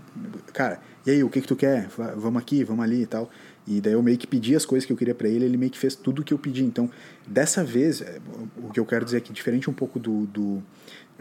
[0.52, 1.88] cara, e aí, o que que tu quer?
[2.16, 3.30] Vamos aqui, vamos ali e tal.
[3.66, 5.70] E daí eu meio que pedi as coisas que eu queria para ele, ele meio
[5.70, 6.62] que fez tudo o que eu pedi.
[6.62, 6.90] Então,
[7.26, 8.18] dessa vez, é,
[8.62, 10.62] o que eu quero dizer é que diferente um pouco do, do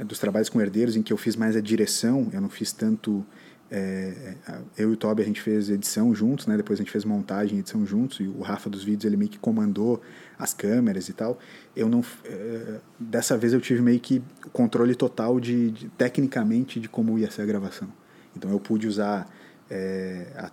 [0.06, 3.26] dos trabalhos com herdeiros, em que eu fiz mais a direção, eu não fiz tanto
[3.70, 4.36] é,
[4.78, 6.56] eu e o Toby a gente fez edição juntos, né?
[6.56, 9.30] Depois a gente fez montagem e edição juntos e o Rafa dos vídeos ele meio
[9.30, 10.02] que comandou
[10.40, 11.38] as câmeras e tal.
[11.76, 16.80] Eu não é, dessa vez eu tive meio que o controle total de, de, tecnicamente
[16.80, 17.90] de como ia ser a gravação.
[18.36, 19.30] Então eu pude usar
[19.70, 20.52] é, a,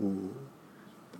[0.00, 0.30] o,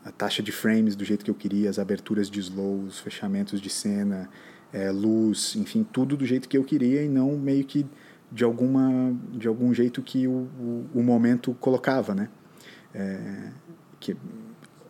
[0.04, 3.60] a taxa de frames do jeito que eu queria, as aberturas de slow, os fechamentos
[3.60, 4.28] de cena,
[4.72, 7.86] é, luz, enfim, tudo do jeito que eu queria e não meio que
[8.34, 12.28] de alguma de algum jeito que o, o, o momento colocava, né?
[12.92, 13.50] É,
[14.00, 14.16] que,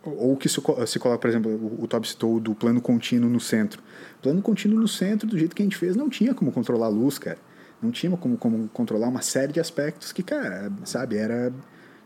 [0.02, 3.38] ou que se, se coloca, por exemplo, o, o Tob citou do plano contínuo no
[3.38, 3.82] centro.
[4.22, 6.88] Plano contínuo no centro, do jeito que a gente fez, não tinha como controlar a
[6.88, 7.38] luz, cara.
[7.82, 11.52] Não tinha como, como controlar uma série de aspectos que, cara, sabe, era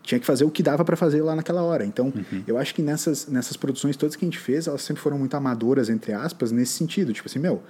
[0.03, 1.85] tinha que fazer o que dava para fazer lá naquela hora.
[1.85, 2.42] Então, uhum.
[2.46, 5.37] eu acho que nessas, nessas produções todas que a gente fez, elas sempre foram muito
[5.37, 7.12] amadoras, entre aspas, nesse sentido.
[7.12, 7.62] Tipo assim, meu,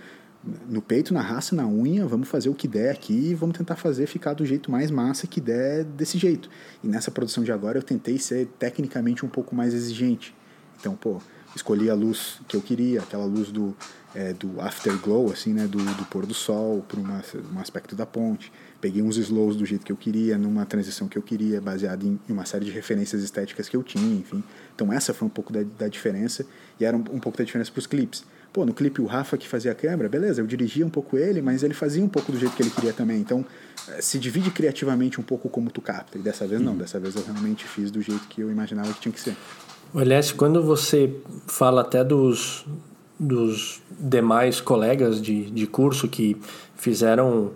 [0.68, 3.76] no peito, na raça, na unha, vamos fazer o que der aqui e vamos tentar
[3.76, 6.48] fazer ficar do jeito mais massa que der desse jeito.
[6.82, 10.34] E nessa produção de agora eu tentei ser tecnicamente um pouco mais exigente.
[10.78, 11.20] Então, pô,
[11.54, 13.76] escolhi a luz que eu queria, aquela luz do,
[14.14, 18.52] é, do afterglow, assim, né, do, do pôr do sol para um aspecto da ponte.
[18.80, 22.18] Peguei uns slows do jeito que eu queria, numa transição que eu queria, baseado em,
[22.28, 24.42] em uma série de referências estéticas que eu tinha, enfim.
[24.74, 26.46] Então essa foi um pouco da, da diferença
[26.78, 28.24] e era um, um pouco da diferença para os clipes.
[28.52, 31.42] Pô, no clipe o Rafa que fazia a câmera, beleza, eu dirigia um pouco ele,
[31.42, 33.18] mas ele fazia um pouco do jeito que ele queria também.
[33.18, 33.44] Então,
[33.88, 36.18] eh, se divide criativamente um pouco como tu capta.
[36.18, 36.78] E dessa vez não, uhum.
[36.78, 39.36] dessa vez eu realmente fiz do jeito que eu imaginava que tinha que ser.
[39.94, 41.14] Aliás, quando você
[41.46, 42.66] fala até dos,
[43.18, 46.36] dos demais colegas de, de curso que
[46.76, 47.52] fizeram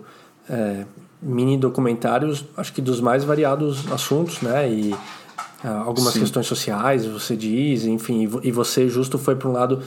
[0.49, 0.85] é,
[1.21, 4.69] mini documentários, acho que dos mais variados assuntos, né?
[4.69, 4.95] E
[5.63, 6.19] ah, algumas Sim.
[6.19, 9.81] questões sociais, você diz, enfim, e você justo foi para um lado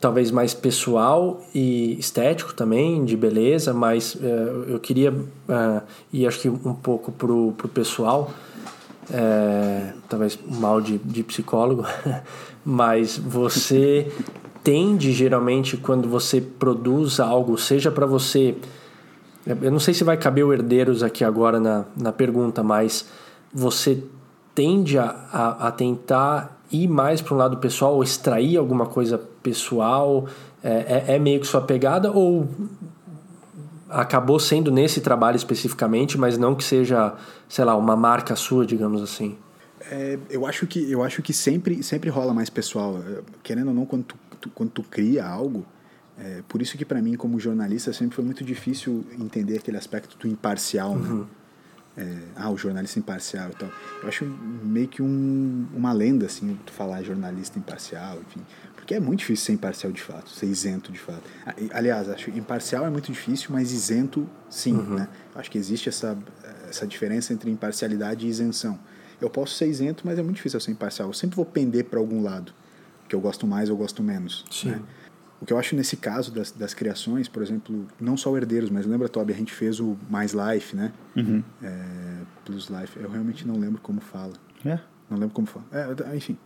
[0.00, 4.18] talvez mais pessoal e estético também, de beleza, mas uh,
[4.68, 5.82] eu queria uh,
[6.12, 8.30] ir acho que um pouco pro, pro pessoal,
[9.10, 11.84] é, talvez mal de, de psicólogo,
[12.64, 14.12] mas você
[14.62, 18.54] tende geralmente quando você produz algo, seja para você,
[19.46, 23.06] eu não sei se vai caber o herdeiros aqui agora na, na pergunta, mas
[23.52, 24.02] você
[24.54, 29.18] tende a, a, a tentar ir mais para um lado pessoal ou extrair alguma coisa
[29.48, 30.28] pessoal?
[30.62, 32.48] É, é, é, meio que sua pegada ou
[33.88, 37.14] acabou sendo nesse trabalho especificamente, mas não que seja,
[37.48, 39.36] sei lá, uma marca sua, digamos assim?
[39.90, 42.98] É, eu acho que eu acho que sempre sempre rola mais pessoal.
[43.42, 45.64] Querendo ou não, quando tu, tu quando tu cria algo,
[46.18, 50.18] é, por isso que para mim como jornalista sempre foi muito difícil entender aquele aspecto
[50.18, 51.08] do imparcial, né?
[51.08, 51.26] uhum.
[51.96, 53.70] é, ah, o jornalista imparcial e tal.
[54.02, 58.40] Eu acho meio que um, uma lenda, assim, tu falar jornalista imparcial, enfim.
[58.88, 61.20] Porque é muito difícil ser imparcial de fato, ser isento de fato.
[61.74, 64.94] Aliás, acho que imparcial é muito difícil, mas isento, sim, uhum.
[64.94, 65.08] né?
[65.34, 66.16] Acho que existe essa,
[66.66, 68.78] essa diferença entre imparcialidade e isenção.
[69.20, 71.06] Eu posso ser isento, mas é muito difícil eu ser imparcial.
[71.06, 72.54] Eu sempre vou pender para algum lado,
[73.06, 74.46] que eu gosto mais ou gosto menos.
[74.50, 74.70] Sim.
[74.70, 74.82] Né?
[75.38, 78.70] O que eu acho nesse caso das, das criações, por exemplo, não só o Herdeiros,
[78.70, 80.94] mas lembra, Toby, a gente fez o Mais Life, né?
[81.14, 81.44] Uhum.
[81.62, 82.98] É, Plus Life.
[82.98, 84.32] Eu realmente não lembro como fala.
[84.64, 84.80] É?
[85.10, 85.66] Não lembro como fala.
[85.72, 86.38] É, enfim,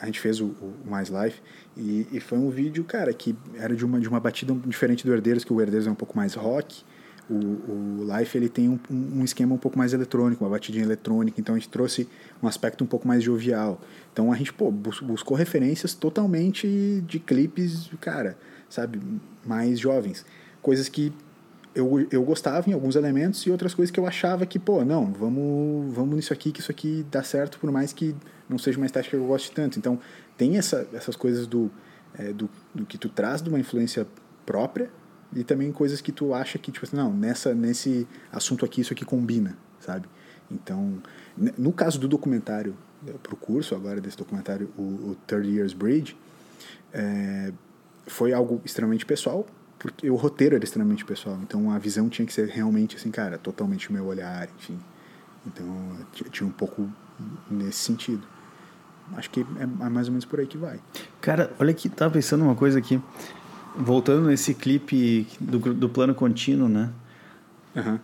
[0.00, 1.40] a gente fez o, o Mais Life
[1.76, 5.12] e, e, foi um vídeo, cara, que era de uma, de uma batida diferente do
[5.12, 6.82] Herdeiros, que o Herdeiros é um pouco mais rock.
[7.30, 11.38] O, o Life ele tem um, um esquema um pouco mais eletrônico, uma batidinha eletrônica,
[11.40, 12.08] então a gente trouxe
[12.42, 13.80] um aspecto um pouco mais jovial.
[14.12, 18.36] Então a gente pô, buscou referências totalmente de clipes, cara,
[18.68, 19.00] sabe,
[19.44, 20.24] mais jovens.
[20.62, 21.12] Coisas que
[21.74, 25.12] eu, eu gostava em alguns elementos e outras coisas que eu achava que, pô, não,
[25.12, 28.14] vamos, vamos nisso aqui, que isso aqui dá certo, por mais que
[28.48, 29.78] não seja uma estética que eu goste tanto.
[29.78, 29.98] Então
[30.36, 31.70] tem essa, essas coisas do,
[32.14, 34.06] é, do, do que tu traz de uma influência
[34.46, 34.90] própria
[35.34, 38.92] e também coisas que tu acha que, tipo assim, não, nessa, nesse assunto aqui, isso
[38.92, 40.08] aqui combina, sabe?
[40.50, 41.02] Então,
[41.36, 42.74] no caso do documentário
[43.06, 46.16] é, para o curso agora desse documentário, o, o Third Years Bridge,
[46.92, 47.52] é,
[48.06, 49.46] foi algo extremamente pessoal,
[49.78, 53.38] porque o roteiro era extremamente pessoal, então a visão tinha que ser realmente assim, cara,
[53.38, 54.78] totalmente o meu olhar, enfim.
[55.46, 55.66] Então
[56.30, 56.90] tinha um pouco
[57.50, 58.26] nesse sentido.
[59.16, 60.78] Acho que é mais ou menos por aí que vai.
[61.20, 63.00] Cara, olha aqui, tava pensando uma coisa aqui.
[63.76, 66.90] Voltando nesse clipe do, do plano contínuo, né?
[67.76, 67.94] Uhum.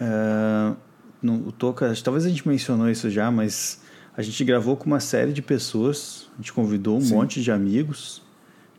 [0.00, 0.76] Uh,
[1.20, 3.82] no, o Toca, talvez a gente mencionou isso já, mas
[4.16, 7.14] a gente gravou com uma série de pessoas, a gente convidou um Sim.
[7.14, 8.22] monte de amigos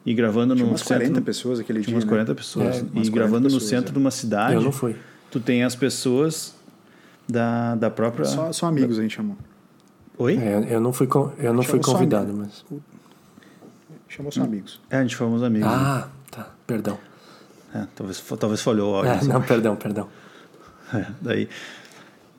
[0.05, 0.97] e gravando Tinha no umas centro.
[0.97, 1.95] 40 pessoas aquele Tinha dia.
[1.95, 2.35] Umas 40 né?
[2.35, 2.75] pessoas.
[2.77, 3.93] É, e gravando pessoas, no centro é.
[3.93, 4.55] de uma cidade.
[4.55, 4.95] Eu não fui.
[5.29, 6.55] Tu tem as pessoas
[7.27, 8.25] da, da própria.
[8.25, 9.37] Só, só amigos a gente chamou.
[10.19, 10.37] Oi?
[10.37, 12.65] É, eu não fui, eu não fui convidado, mas.
[14.09, 14.81] Chamou só amigos.
[14.89, 15.67] É, a gente os amigos.
[15.67, 16.11] Ah, né?
[16.29, 16.51] tá.
[16.67, 16.97] Perdão.
[17.73, 19.11] É, talvez, talvez falhou o áudio.
[19.11, 20.07] É, não, perdão, perdão.
[20.91, 21.47] É, daí.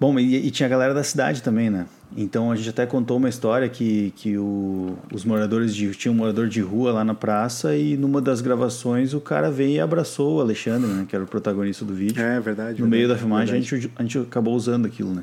[0.00, 1.86] Bom, e, e, tinha a galera da cidade também, né?
[2.16, 5.88] Então a gente até contou uma história que, que o, os moradores de.
[5.92, 9.76] Tinha um morador de rua lá na praça e numa das gravações o cara veio
[9.76, 11.06] e abraçou o Alexandre, né?
[11.08, 12.20] Que era o protagonista do vídeo.
[12.20, 12.82] É, verdade.
[12.82, 15.22] No verdade, meio da filmagem a gente, a gente acabou usando aquilo, né?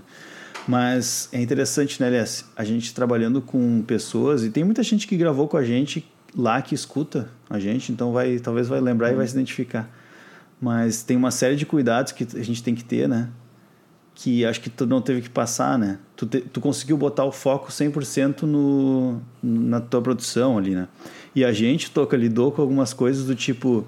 [0.67, 2.45] Mas é interessante, né, Aliás?
[2.55, 6.61] A gente trabalhando com pessoas e tem muita gente que gravou com a gente lá
[6.61, 9.13] que escuta a gente, então vai talvez vai lembrar hum.
[9.13, 9.89] e vai se identificar.
[10.59, 13.29] Mas tem uma série de cuidados que a gente tem que ter, né?
[14.19, 15.99] que acho que tu não teve que passar, né?
[16.15, 20.87] Tu, te, tu conseguiu botar o foco 100% no, na tua produção ali, né?
[21.35, 23.85] E a gente, Toca, lidou com algumas coisas do tipo...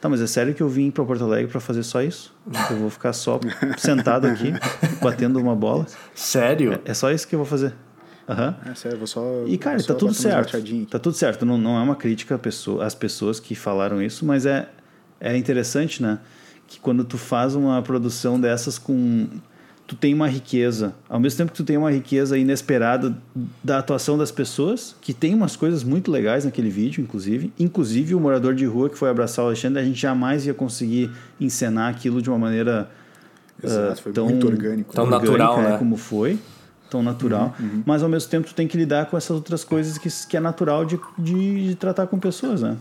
[0.00, 2.32] Tá, mas é sério que eu vim para Porto Alegre para fazer só isso?
[2.70, 3.40] Eu vou ficar só
[3.76, 4.52] sentado aqui,
[5.02, 5.86] batendo uma bola?
[6.14, 6.74] Sério?
[6.74, 7.74] É, é só isso que eu vou fazer.
[8.28, 8.70] Uhum.
[8.70, 9.24] É sério, vou só.
[9.46, 10.56] E, cara, tá tudo certo.
[10.86, 11.44] Tá tudo certo.
[11.44, 14.68] Não, não é uma crítica às pessoa, pessoas que falaram isso, mas é,
[15.18, 16.20] é interessante, né?
[16.66, 19.26] Que quando tu faz uma produção dessas com
[19.88, 23.16] tu tem uma riqueza, ao mesmo tempo que tu tem uma riqueza inesperada
[23.64, 28.20] da atuação das pessoas, que tem umas coisas muito legais naquele vídeo, inclusive, inclusive o
[28.20, 32.20] morador de rua que foi abraçar o Alexandre, a gente jamais ia conseguir encenar aquilo
[32.20, 32.90] de uma maneira
[33.64, 34.94] Exato, foi tão, muito orgânico.
[34.94, 35.78] Tão orgânica, natural, é, né?
[35.78, 36.38] como foi,
[36.90, 40.10] tão natural, mas ao mesmo tempo tu tem que lidar com essas outras coisas que,
[40.28, 42.76] que é natural de, de, de tratar com pessoas, né?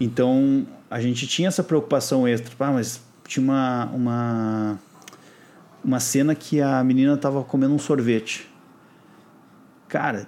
[0.00, 4.78] Então a gente tinha essa preocupação extra, ah, mas tinha uma, uma
[5.84, 8.48] uma cena que a menina tava comendo um sorvete.
[9.88, 10.26] Cara,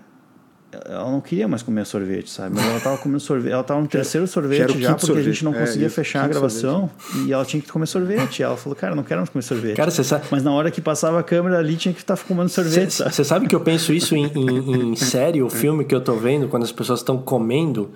[0.84, 2.54] ela não queria mais comer sorvete, sabe?
[2.54, 3.52] Mas ela tava comendo sorvete.
[3.52, 5.56] Ela tava no terceiro sorvete já, porque a gente não sorvete.
[5.56, 6.90] É, conseguia isso, fechar a gravação
[7.26, 8.38] e ela tinha que comer sorvete.
[8.38, 9.76] E ela falou, cara, não quero mais comer sorvete.
[9.76, 10.26] Cara, você sabe.
[10.30, 13.12] Mas na hora que passava a câmera ali, tinha que estar comendo sorvete, sabe?
[13.12, 16.14] Você sabe que eu penso isso em, em, em série, o filme que eu tô
[16.14, 17.90] vendo, quando as pessoas estão comendo.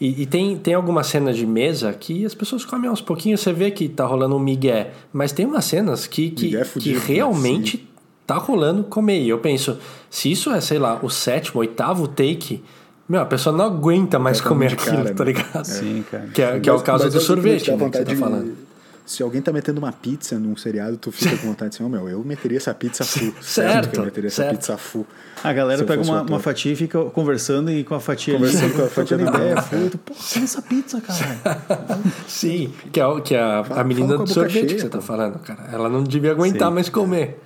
[0.00, 3.52] E, e tem, tem algumas cenas de mesa que as pessoas comem aos pouquinhos, você
[3.52, 4.92] vê que tá rolando um migué.
[5.12, 7.04] Mas tem umas cenas que, que, é que fudido, né?
[7.06, 7.88] realmente
[8.26, 9.20] tá rolando comer.
[9.22, 9.76] E eu penso,
[10.08, 12.62] se isso é, sei lá, o sétimo, oitavo take,
[13.08, 15.32] meu, a pessoa não aguenta mais comer de aquilo, cara, tá né?
[15.32, 15.64] ligado?
[15.64, 16.26] Sim, cara.
[16.28, 18.67] Que é, que é o caso do sorvete, né, que você tá de- falando.
[19.08, 21.88] Se alguém tá metendo uma pizza num seriado, tu fica com vontade de dizer, oh,
[21.88, 23.32] meu, eu meteria essa pizza full.
[23.40, 24.56] Certo, que eu meteria essa certo.
[24.56, 25.06] pizza full.
[25.42, 28.74] A galera pega uma, uma fatia e fica conversando e com a fatia Conversando ali,
[28.74, 29.62] com a fatia na ideia.
[29.62, 31.58] Foi, tu, pô, tem essa pizza, cara.
[32.28, 34.88] Sim, que é, o- que é a, Fala- a menina do sorvete cheia, que você
[34.90, 35.04] tá pô.
[35.04, 35.70] falando, cara.
[35.72, 36.74] Ela não devia aguentar Sim.
[36.74, 37.40] mais comer.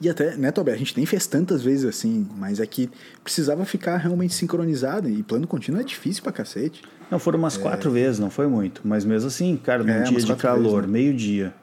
[0.00, 2.90] E até, né, Tobi, a gente nem fez tantas vezes assim, mas é que
[3.22, 5.08] precisava ficar realmente sincronizado.
[5.08, 6.82] E plano contínuo é difícil pra cacete.
[7.10, 8.80] Não, foram umas quatro vezes, não foi muito.
[8.84, 10.92] Mas mesmo assim, cara, num É, dia de calor, vezes, né?
[10.92, 11.54] meio-dia,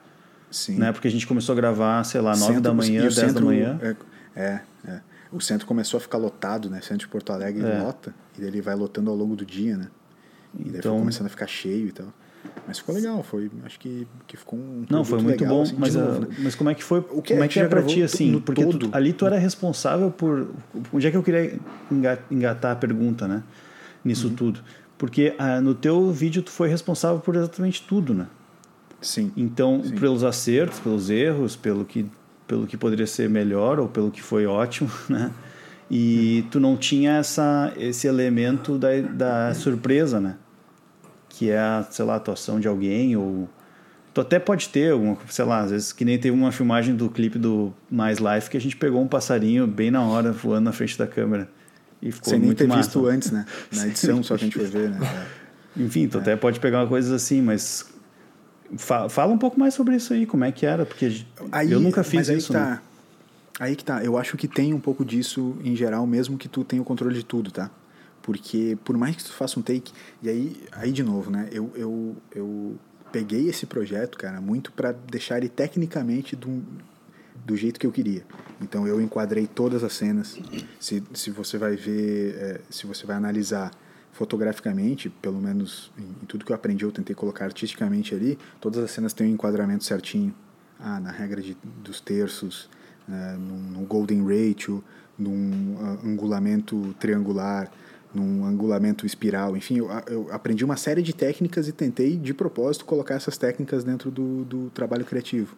[0.51, 0.75] Sim.
[0.77, 0.91] né?
[0.91, 3.79] Porque a gente começou a gravar, sei lá, nove da manhã, dez da centro, manhã.
[3.81, 3.95] É,
[4.41, 4.99] é, é.
[5.31, 6.79] O centro começou a ficar lotado, né?
[6.79, 7.79] O centro de Porto Alegre É.
[7.81, 8.13] lota.
[8.37, 9.87] E daí ele vai lotando ao longo do dia, né?
[10.57, 12.07] E daí Então- foi começando a ficar cheio e tal.
[12.67, 15.75] Mas ficou legal, foi, acho que, que ficou um Não, foi muito legal, bom, assim,
[15.77, 16.27] mas, novo, ah, né?
[16.39, 16.99] mas como é que foi?
[16.99, 18.39] O que- como é que é pra ti assim?
[18.39, 20.47] Porque tu- ali tu era responsável por
[20.93, 21.59] onde é que eu queria
[21.91, 23.41] enga- engatar a pergunta, né?
[24.05, 24.35] Nisso Uhum.
[24.35, 24.59] tudo.
[24.97, 28.27] Porque ah, no teu vídeo tu foi responsável por exatamente tudo, né?
[29.01, 29.31] Sim.
[29.35, 29.95] Então, Sim.
[29.95, 32.05] pelos acertos, pelos erros, pelo que,
[32.47, 35.31] pelo que poderia ser melhor ou pelo que foi ótimo, né?
[35.89, 40.35] E tu não tinha essa, esse elemento da, da surpresa, né?
[41.39, 43.47] Que é, a, sei lá, a atuação de alguém ou...
[44.13, 47.09] Tu até pode ter alguma, sei lá, às vezes que nem teve uma filmagem do
[47.09, 50.73] clipe do Mais Life que a gente pegou um passarinho bem na hora voando na
[50.73, 51.49] frente da câmera.
[52.01, 52.81] E ficou Sem nem muito ter massa.
[52.81, 53.45] visto antes, né?
[53.73, 54.99] Na edição só que a gente foi ver, né?
[55.77, 55.79] É.
[55.81, 57.85] Enfim, tu até pode pegar coisas assim, mas
[58.75, 61.23] fa- fala um pouco mais sobre isso aí, como é que era, porque
[61.69, 62.79] eu nunca fiz mas aí isso, tá, né?
[63.59, 64.03] Aí que tá.
[64.03, 67.15] Eu acho que tem um pouco disso em geral, mesmo que tu tenha o controle
[67.15, 67.69] de tudo, tá?
[68.29, 71.49] Porque por mais que tu faça um take, e aí, aí de novo, né?
[71.51, 72.77] Eu, eu, eu
[73.11, 76.63] peguei esse projeto, cara, muito para deixar ele tecnicamente do,
[77.43, 78.23] do jeito que eu queria.
[78.61, 80.37] Então eu enquadrei todas as cenas.
[80.79, 83.71] Se, se você vai ver, é, se você vai analisar
[84.11, 88.83] fotograficamente, pelo menos em, em tudo que eu aprendi, eu tentei colocar artisticamente ali, todas
[88.83, 90.35] as cenas têm um enquadramento certinho.
[90.79, 92.69] Ah, na regra de, dos terços,
[93.07, 94.83] né, num, num golden ratio,
[95.17, 97.71] num ah, angulamento triangular,
[98.13, 102.85] num angulamento espiral, enfim, eu, eu aprendi uma série de técnicas e tentei, de propósito,
[102.85, 105.55] colocar essas técnicas dentro do, do trabalho criativo.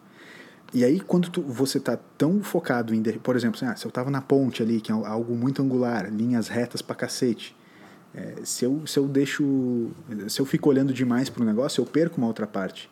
[0.74, 3.90] E aí, quando tu, você tá tão focado em, por exemplo, assim, ah, se eu
[3.90, 7.54] tava na ponte ali, que é algo muito angular, linhas retas pra cacete,
[8.14, 9.90] é, se, eu, se eu deixo,
[10.28, 12.90] se eu fico olhando demais pro negócio, eu perco uma outra parte,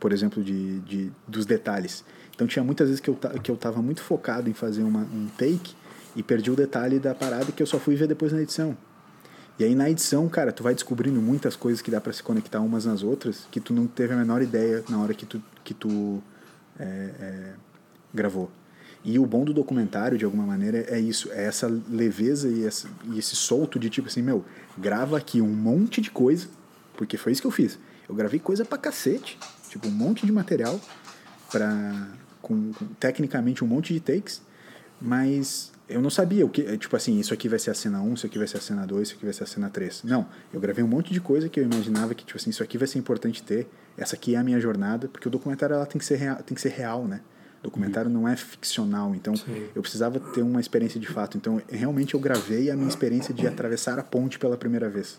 [0.00, 2.04] por exemplo, de, de, dos detalhes.
[2.34, 5.74] Então tinha muitas vezes que eu, que eu muito focado em fazer uma, um take
[6.16, 8.76] e perdi o detalhe da parada que eu só fui ver depois na edição.
[9.58, 12.60] E aí na edição, cara, tu vai descobrindo muitas coisas que dá para se conectar
[12.60, 15.72] umas nas outras que tu não teve a menor ideia na hora que tu, que
[15.72, 16.22] tu
[16.78, 17.52] é, é,
[18.12, 18.50] gravou.
[19.04, 22.88] E o bom do documentário, de alguma maneira, é isso, é essa leveza e, essa,
[23.12, 24.44] e esse solto de tipo assim, meu,
[24.78, 26.48] grava aqui um monte de coisa,
[26.96, 27.78] porque foi isso que eu fiz.
[28.08, 29.38] Eu gravei coisa pra cacete,
[29.68, 30.80] tipo um monte de material
[31.52, 32.08] para
[32.40, 34.40] com, com tecnicamente um monte de takes,
[35.00, 38.14] mas eu não sabia o que, tipo assim, isso aqui vai ser a cena 1,
[38.14, 40.02] isso aqui vai ser a cena 2, isso aqui vai ser a cena 3.
[40.04, 42.78] Não, eu gravei um monte de coisa que eu imaginava que tipo assim, isso aqui
[42.78, 45.98] vai ser importante ter, essa aqui é a minha jornada, porque o documentário ela tem
[45.98, 47.20] que ser real, tem que ser real, né?
[47.60, 49.34] O documentário não é ficcional, então
[49.74, 51.38] eu precisava ter uma experiência de fato.
[51.38, 55.18] Então, realmente eu gravei a minha experiência de atravessar a ponte pela primeira vez.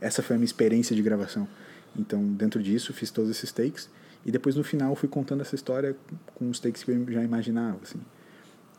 [0.00, 1.46] Essa foi a minha experiência de gravação.
[1.94, 3.90] Então, dentro disso, fiz todos esses takes
[4.24, 5.94] e depois no final fui contando essa história
[6.34, 8.00] com os takes que eu já imaginava, assim.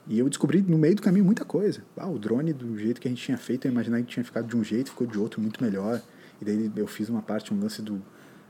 [0.08, 1.82] E eu descobri no meio do caminho muita coisa.
[1.96, 4.48] Ah, o drone, do jeito que a gente tinha feito, eu imaginava que tinha ficado
[4.48, 6.02] de um jeito, ficou de outro muito melhor.
[6.42, 8.02] E daí eu fiz uma parte, um lance do,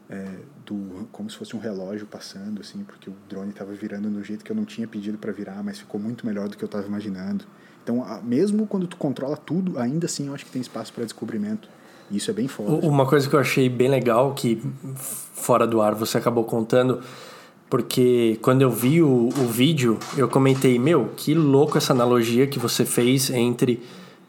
[0.09, 0.25] é,
[0.65, 4.43] do como se fosse um relógio passando, assim, porque o drone estava virando do jeito
[4.43, 6.87] que eu não tinha pedido para virar, mas ficou muito melhor do que eu estava
[6.87, 7.45] imaginando.
[7.83, 11.03] Então, a, mesmo quando tu controla tudo, ainda assim eu acho que tem espaço para
[11.03, 11.69] descobrimento.
[12.09, 12.85] E isso é bem forte.
[12.85, 14.61] Uma coisa que eu achei bem legal, que
[14.95, 17.01] fora do ar você acabou contando,
[17.73, 22.59] porque quando eu vi o, o vídeo, eu comentei, meu, que louco essa analogia que
[22.59, 23.81] você fez entre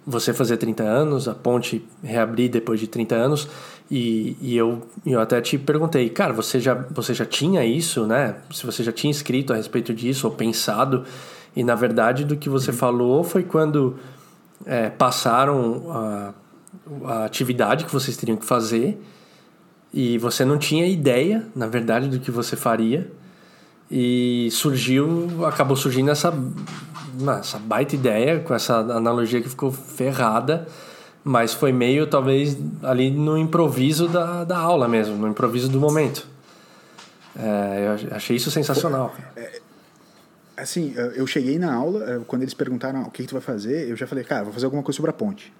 [0.06, 3.46] você fazer 30 anos, a ponte reabrir depois de 30 anos,
[3.90, 8.36] e, e eu, eu até te perguntei, cara, você já, você já tinha isso, né?
[8.50, 11.04] Se você já tinha escrito a respeito disso, ou pensado,
[11.54, 12.76] e na verdade do que você uhum.
[12.78, 13.96] falou foi quando
[14.64, 16.34] é, passaram a,
[17.04, 18.98] a atividade que vocês teriam que fazer,
[19.92, 23.12] e você não tinha ideia, na verdade, do que você faria,
[23.90, 26.32] e surgiu, acabou surgindo essa,
[27.38, 30.66] essa baita ideia, com essa analogia que ficou ferrada,
[31.22, 36.26] mas foi meio, talvez, ali no improviso da, da aula mesmo, no improviso do momento.
[37.36, 39.14] É, eu achei isso sensacional.
[39.36, 39.60] É,
[40.56, 43.96] assim, eu cheguei na aula, quando eles perguntaram o que, que tu vai fazer, eu
[43.96, 45.52] já falei, cara, vou fazer alguma coisa sobre a ponte.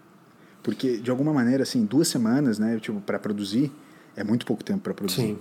[0.62, 3.70] Porque, de alguma maneira, assim, duas semanas, né, tipo, para produzir,
[4.16, 5.20] é muito pouco tempo para produzir.
[5.20, 5.38] Sim.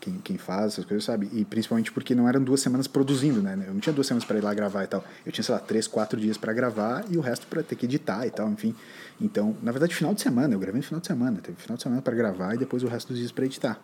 [0.00, 1.28] Quem, quem faz essas coisas sabe.
[1.32, 3.52] E principalmente porque não eram duas semanas produzindo, né?
[3.66, 5.04] Eu não tinha duas semanas para ir lá gravar e tal.
[5.24, 7.84] Eu tinha, sei lá, três, quatro dias para gravar e o resto para ter que
[7.84, 8.74] editar e tal, enfim.
[9.20, 10.54] Então, na verdade, final de semana.
[10.54, 11.38] Eu gravei no final de semana.
[11.42, 13.78] Teve final de semana para gravar e depois o resto dos dias para editar.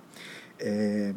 [0.59, 1.14] É...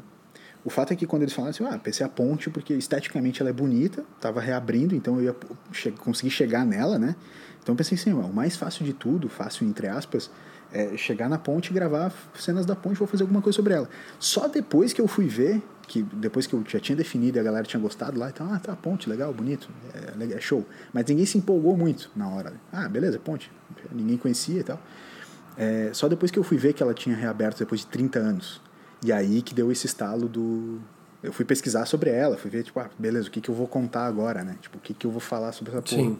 [0.64, 3.50] O fato é que quando eles falaram assim, ah, pensei a ponte porque esteticamente ela
[3.50, 5.36] é bonita, tava reabrindo, então eu ia
[5.72, 7.16] che conseguir chegar nela, né?
[7.64, 10.30] Então eu pensei assim, o mais fácil de tudo, fácil entre aspas,
[10.72, 13.90] é chegar na ponte e gravar cenas da ponte, vou fazer alguma coisa sobre ela.
[14.20, 17.44] Só depois que eu fui ver, que depois que eu já tinha definido e a
[17.44, 20.66] galera tinha gostado lá, então, ah, tá, ponte, legal, bonito, é, é show.
[20.94, 22.54] Mas ninguém se empolgou muito na hora.
[22.72, 23.52] Ah, beleza, ponte.
[23.92, 24.80] Ninguém conhecia e tal.
[25.58, 28.62] É, só depois que eu fui ver que ela tinha reaberto depois de 30 anos.
[29.04, 30.80] E aí que deu esse estalo do.
[31.22, 33.68] Eu fui pesquisar sobre ela, fui ver, tipo, ah, beleza, o que, que eu vou
[33.68, 34.56] contar agora, né?
[34.62, 36.02] Tipo, o que, que eu vou falar sobre essa porra.
[36.02, 36.18] Sim.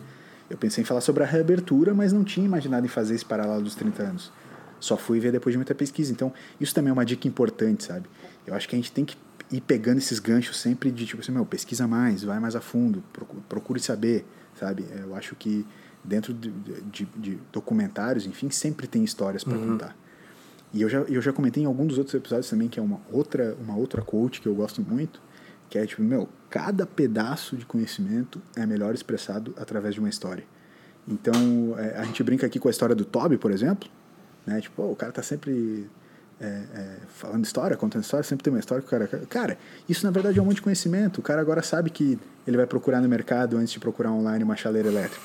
[0.50, 3.62] Eu pensei em falar sobre a reabertura, mas não tinha imaginado em fazer esse paralelo
[3.62, 4.32] dos 30 anos.
[4.80, 6.12] Só fui ver depois de muita pesquisa.
[6.12, 8.08] Então, isso também é uma dica importante, sabe?
[8.46, 9.18] Eu acho que a gente tem que
[9.52, 13.04] ir pegando esses ganchos sempre de tipo assim, meu, pesquisa mais, vai mais a fundo,
[13.48, 14.26] procure, saber,
[14.60, 14.86] sabe?
[14.92, 15.66] Eu acho que
[16.04, 16.52] dentro de,
[16.92, 19.72] de, de documentários, enfim, sempre tem histórias para uhum.
[19.72, 19.96] contar.
[20.72, 23.02] E eu já, eu já comentei em algum dos outros episódios também, que é uma
[23.12, 25.20] outra, uma outra quote que eu gosto muito,
[25.68, 30.44] que é tipo, meu, cada pedaço de conhecimento é melhor expressado através de uma história.
[31.08, 33.90] Então, é, a gente brinca aqui com a história do Toby, por exemplo,
[34.46, 34.62] né?
[34.62, 35.90] Tipo, oh, o cara tá sempre
[36.40, 39.08] é, é, falando história, contando história, sempre tem uma história que o cara.
[39.30, 41.20] Cara, isso na verdade é um monte de conhecimento.
[41.20, 44.56] O cara agora sabe que ele vai procurar no mercado antes de procurar online uma
[44.56, 45.22] chaleira elétrica.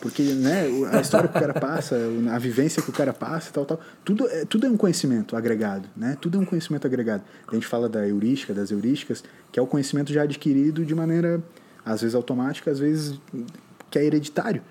[0.00, 1.96] Porque né, a história que o cara passa,
[2.30, 5.88] a vivência que o cara passa, tal, tal, tudo é, tudo é um conhecimento agregado,
[5.96, 6.16] né?
[6.20, 7.22] Tudo é um conhecimento agregado.
[7.48, 11.42] A gente fala da heurística, das heurísticas, que é o conhecimento já adquirido de maneira,
[11.84, 13.18] às vezes automática, às vezes
[13.90, 14.62] que é hereditário.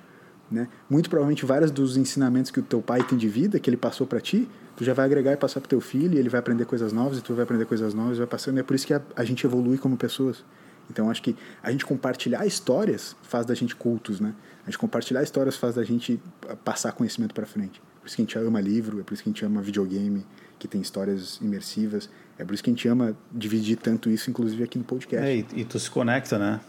[0.54, 0.68] Né?
[0.88, 4.06] Muito provavelmente vários dos ensinamentos que o teu pai tem de vida, que ele passou
[4.06, 6.66] para ti, tu já vai agregar e passar para teu filho, e ele vai aprender
[6.66, 8.60] coisas novas, e tu vai aprender coisas novas, vai passando.
[8.60, 10.46] É por isso que a, a gente evolui como pessoas.
[10.92, 14.36] Então acho que a gente compartilhar histórias faz da gente cultos, né?
[14.62, 16.22] A gente compartilhar histórias faz da gente
[16.64, 17.82] passar conhecimento para frente.
[18.00, 20.24] Por isso que a gente ama livro, é por isso que a gente ama videogame,
[20.60, 22.10] que tem histórias imersivas.
[22.38, 25.26] É por isso que a gente ama dividir tanto isso, inclusive aqui no podcast.
[25.26, 26.60] É, e, e tu se conecta, né?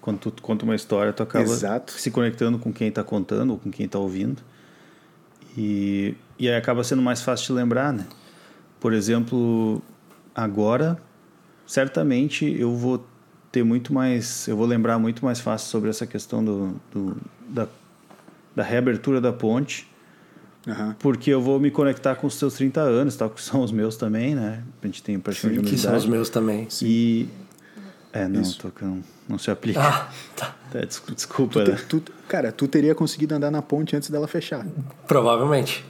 [0.00, 1.92] Quando tu conta uma história, tu acaba Exato.
[1.92, 4.42] se conectando com quem está contando ou com quem está ouvindo.
[5.56, 8.06] E, e aí acaba sendo mais fácil de lembrar, né?
[8.78, 9.82] Por exemplo,
[10.34, 10.96] agora,
[11.66, 13.04] certamente eu vou
[13.50, 17.16] ter muito mais, eu vou lembrar muito mais fácil sobre essa questão do, do
[17.48, 17.66] da,
[18.54, 19.88] da reabertura da ponte,
[20.66, 20.94] uhum.
[20.98, 23.96] porque eu vou me conectar com os teus 30 anos, tal, que são os meus
[23.96, 24.62] também, né?
[24.82, 26.68] A gente tem praticamente Sim, que são os meus também.
[26.70, 26.86] Sim.
[26.86, 27.28] E
[28.12, 29.80] é, não, Tocão, não se aplica.
[29.80, 30.54] Ah, tá.
[30.74, 31.64] É, desculpa.
[31.64, 31.78] Tu, né?
[31.88, 34.66] tu, cara, tu teria conseguido andar na ponte antes dela fechar.
[35.06, 35.84] Provavelmente.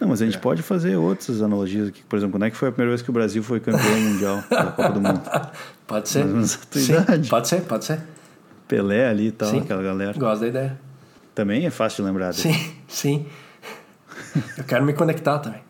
[0.00, 0.40] Não, mas a gente é.
[0.40, 2.02] pode fazer outras analogias aqui.
[2.02, 4.42] Por exemplo, quando é que foi a primeira vez que o Brasil foi campeão mundial
[4.50, 5.22] da Copa do Mundo?
[5.86, 6.24] Pode ser.
[6.46, 6.94] Sim,
[7.28, 8.00] pode ser, pode ser.
[8.66, 9.60] Pelé ali e tal, sim.
[9.60, 10.18] aquela galera.
[10.18, 10.80] Gosto da ideia.
[11.34, 12.32] Também é fácil de lembrar.
[12.32, 13.26] Sim, sim.
[14.56, 15.60] Eu quero me conectar também.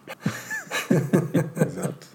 [1.67, 2.07] Exato.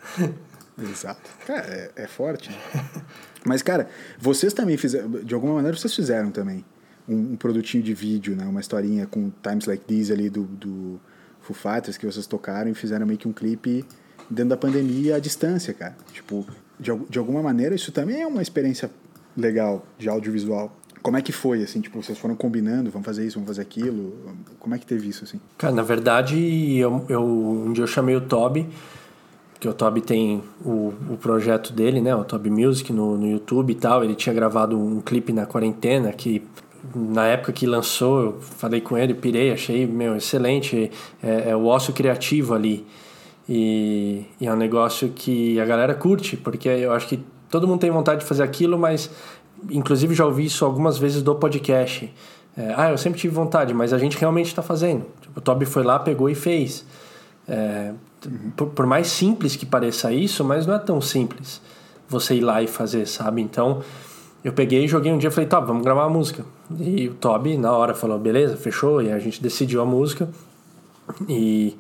[0.82, 1.30] Exato.
[1.46, 2.50] Cara, é, é forte.
[2.50, 2.58] Né?
[3.48, 3.88] Mas, cara,
[4.20, 6.64] vocês também fizeram, de alguma maneira vocês fizeram também
[7.08, 8.46] um, um, produtinho de vídeo, né?
[8.46, 11.00] Uma historinha com Times Like These ali do, do
[11.42, 13.86] Foo Fighters que vocês tocaram e fizeram meio que um clipe
[14.30, 15.96] dentro da pandemia à distância, cara.
[16.12, 16.46] Tipo,
[16.80, 18.92] de, de alguma maneira isso também é uma experiência
[19.36, 20.76] legal de audiovisual.
[21.02, 24.36] Como é que foi, assim, tipo, vocês foram combinando, vamos fazer isso, vamos fazer aquilo?
[24.60, 25.40] Como é que teve isso, assim?
[25.58, 28.68] Cara, na verdade, eu, eu um dia eu chamei o Toby
[29.60, 32.16] que o Toby tem o, o projeto dele, né?
[32.16, 34.04] O Toby Music no, no YouTube e tal.
[34.04, 36.44] Ele tinha gravado um clipe na quarentena que
[36.96, 40.92] na época que lançou, eu falei com ele, pirei, achei, meu, excelente.
[41.22, 42.86] É, é o ócio criativo ali.
[43.50, 47.80] E, e, é um negócio que a galera curte, porque eu acho que todo mundo
[47.80, 49.10] tem vontade de fazer aquilo, mas
[49.70, 52.14] inclusive já ouvi isso algumas vezes do podcast.
[52.56, 55.06] É, ah, eu sempre tive vontade, mas a gente realmente está fazendo.
[55.22, 56.86] Tipo, o Toby foi lá, pegou e fez.
[57.48, 57.94] É,
[58.56, 61.62] por, por, mais simples que pareça isso, mas não é tão simples
[62.10, 63.42] você ir lá e fazer, sabe?
[63.42, 63.82] Então,
[64.44, 66.46] eu peguei e joguei um dia e falei, tá, vamos gravar a música.
[66.80, 69.02] E o Toby, na hora, falou, beleza, fechou.
[69.02, 70.30] E a gente decidiu a música.
[71.28, 71.76] E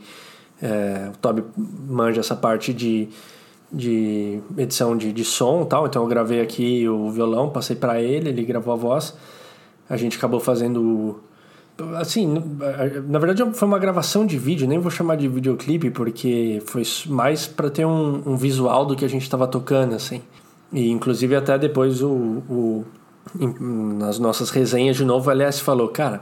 [0.61, 3.09] é, o Toby manja essa parte de,
[3.71, 5.87] de edição de, de som tal.
[5.87, 9.13] Então, eu gravei aqui o violão, passei para ele, ele gravou a voz.
[9.89, 11.21] A gente acabou fazendo
[11.97, 12.41] assim,
[13.07, 17.45] na verdade foi uma gravação de vídeo, nem vou chamar de videoclipe porque foi mais
[17.45, 20.21] para ter um, um, visual do que a gente estava tocando, assim.
[20.71, 22.85] E inclusive até depois o, o
[23.59, 26.21] nas nossas resenhas de novo o LS falou, cara,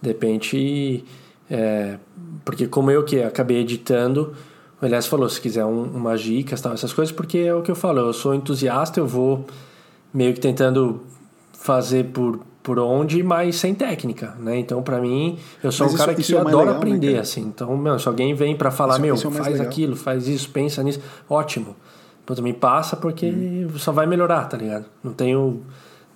[0.00, 1.04] de repente,
[1.50, 1.98] é,
[2.44, 4.34] porque como eu que acabei editando,
[4.80, 7.70] o LS falou, se quiser um, umas dicas, tal, essas coisas, porque é o que
[7.70, 9.44] eu falo, eu sou entusiasta, eu vou
[10.12, 11.02] meio que tentando
[11.52, 14.56] fazer por por onde, mas sem técnica, né?
[14.56, 17.12] Então, para mim, eu sou mas um isso, cara que é adora legal, né, aprender,
[17.14, 17.40] né, assim.
[17.40, 20.48] Então, meu, se alguém vem para falar, isso, meu, isso é faz aquilo, faz isso,
[20.50, 21.74] pensa nisso, ótimo.
[22.22, 23.70] Então, também passa porque hum.
[23.76, 24.84] só vai melhorar, tá ligado?
[25.02, 25.64] Não tenho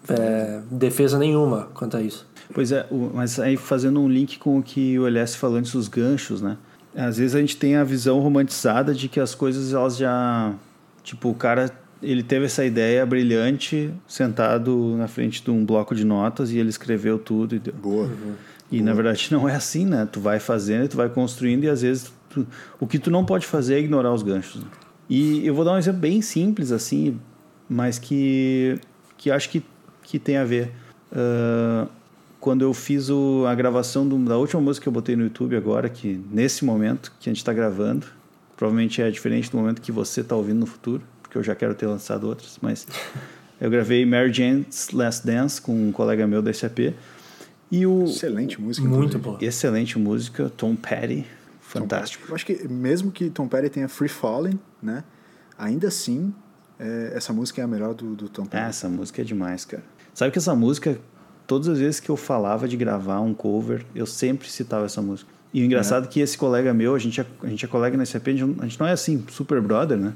[0.09, 2.25] é, defesa nenhuma quanto a isso.
[2.55, 5.89] Pois é, mas aí fazendo um link com o que o LS falou antes dos
[5.89, 6.57] ganchos, né?
[6.95, 10.55] Às vezes a gente tem a visão romantizada de que as coisas elas já
[11.03, 11.69] tipo o cara
[12.05, 16.69] ele teve essa ideia brilhante sentado na frente de um bloco de notas e ele
[16.69, 17.75] escreveu tudo e deu.
[17.75, 18.11] Boa.
[18.71, 18.87] E Boa.
[18.87, 20.07] na verdade não é assim, né?
[20.11, 22.47] Tu vai fazendo, tu vai construindo e às vezes tu,
[22.79, 24.63] o que tu não pode fazer é ignorar os ganchos.
[24.63, 24.69] Né?
[25.09, 27.19] E eu vou dar um exemplo bem simples assim,
[27.69, 28.79] mas que
[29.17, 29.63] que acho que
[30.03, 30.71] que tem a ver.
[31.11, 31.89] Uh,
[32.41, 35.57] quando eu fiz o, a gravação do, da última música que eu botei no YouTube
[35.57, 38.07] agora, que nesse momento que a gente está gravando,
[38.55, 41.03] provavelmente é diferente do momento que você está ouvindo no futuro
[41.35, 42.87] porque eu já quero ter lançado outras, mas
[43.61, 46.95] eu gravei Mary Jane's Last Dance com um colega meu da SAP.
[47.73, 49.39] E o excelente música, muito boa.
[49.41, 51.27] Excelente música, Tom Petty,
[51.61, 52.25] fantástico.
[52.25, 55.03] Tom, eu acho que mesmo que Tom Petty tenha Free Falling, né?
[55.59, 56.33] Ainda assim,
[56.79, 58.65] é, essa música é a melhor do, do Tom Petty.
[58.65, 59.83] essa música é demais, cara.
[60.13, 60.97] Sabe que essa música,
[61.49, 65.33] todas as vezes que eu falava de gravar um cover, eu sempre citava essa música.
[65.53, 67.69] E o engraçado é, é que esse colega meu, a gente é, a gente é
[67.69, 68.31] colega na SAP, a
[68.67, 70.13] gente não é assim, super brother, né?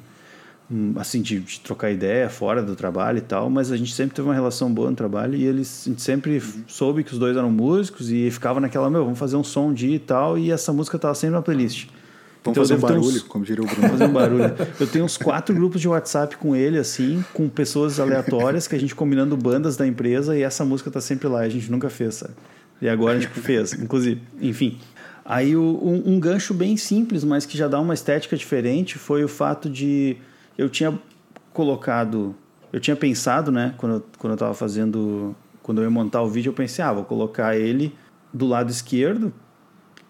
[0.97, 4.29] Assim, de, de, trocar ideia fora do trabalho e tal, mas a gente sempre teve
[4.29, 6.65] uma relação boa no trabalho e eles, a gente sempre uhum.
[6.67, 9.95] soube que os dois eram músicos e ficava naquela, meu, vamos fazer um som de
[9.95, 11.89] e tal, e essa música tava sempre na playlist.
[12.45, 13.89] Vamos então, fazer um barulho, uns, como diria o Bruno.
[13.89, 14.55] Fazer um barulho.
[14.79, 18.79] Eu tenho uns quatro grupos de WhatsApp com ele, assim, com pessoas aleatórias, que a
[18.79, 22.17] gente combinando bandas da empresa e essa música tá sempre lá, a gente nunca fez,
[22.17, 22.35] sabe?
[22.81, 24.21] E agora a gente fez, inclusive.
[24.41, 24.79] Enfim.
[25.25, 29.29] Aí um, um gancho bem simples, mas que já dá uma estética diferente, foi o
[29.29, 30.17] fato de
[30.59, 30.99] eu tinha
[31.53, 32.35] colocado,
[32.73, 36.29] eu tinha pensado, né, quando eu, quando eu tava fazendo, quando eu ia montar o
[36.29, 37.95] vídeo, eu pensei, ah, vou colocar ele
[38.35, 39.33] do lado esquerdo,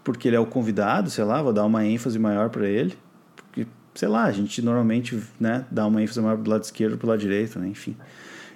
[0.03, 2.97] porque ele é o convidado, sei lá, vou dar uma ênfase maior para ele,
[3.37, 7.07] porque, sei lá, a gente normalmente, né, dá uma ênfase maior do lado esquerdo pro
[7.07, 7.95] lado direito, né, enfim.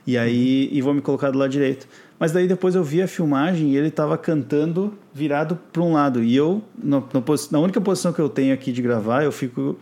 [0.07, 1.87] E aí, e vou me colocar do lado direito.
[2.19, 6.25] Mas daí depois eu vi a filmagem e ele estava cantando virado para um lado.
[6.25, 9.79] E eu, no, no, na única posição que eu tenho aqui de gravar, eu fico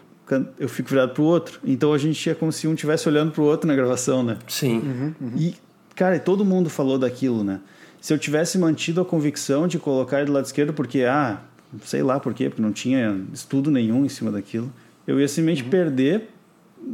[0.59, 1.61] eu fico virado pro outro.
[1.65, 4.39] Então a gente é como se um estivesse olhando pro outro na gravação, né?
[4.47, 4.79] Sim.
[4.79, 5.33] Uhum, uhum.
[5.37, 5.55] E,
[5.95, 7.61] cara, todo mundo falou daquilo, né?
[8.01, 11.41] Se eu tivesse mantido a convicção de colocar ele do lado esquerdo, porque, ah,
[11.85, 14.73] sei lá por quê, porque não tinha estudo nenhum em cima daquilo,
[15.07, 15.71] eu ia simplesmente uhum.
[15.71, 16.29] perder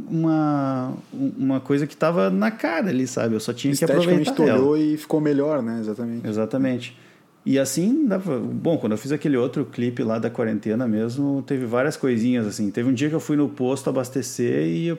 [0.09, 3.35] uma, uma coisa que estava na cara ali, sabe?
[3.35, 4.59] Eu só tinha que aproveitar ela.
[4.59, 5.79] olhou e ficou melhor, né?
[5.79, 6.27] Exatamente.
[6.27, 6.97] Exatamente.
[7.49, 8.05] E assim,
[8.55, 12.69] bom, quando eu fiz aquele outro clipe lá da quarentena mesmo, teve várias coisinhas assim.
[12.69, 14.97] Teve um dia que eu fui no posto abastecer e, eu...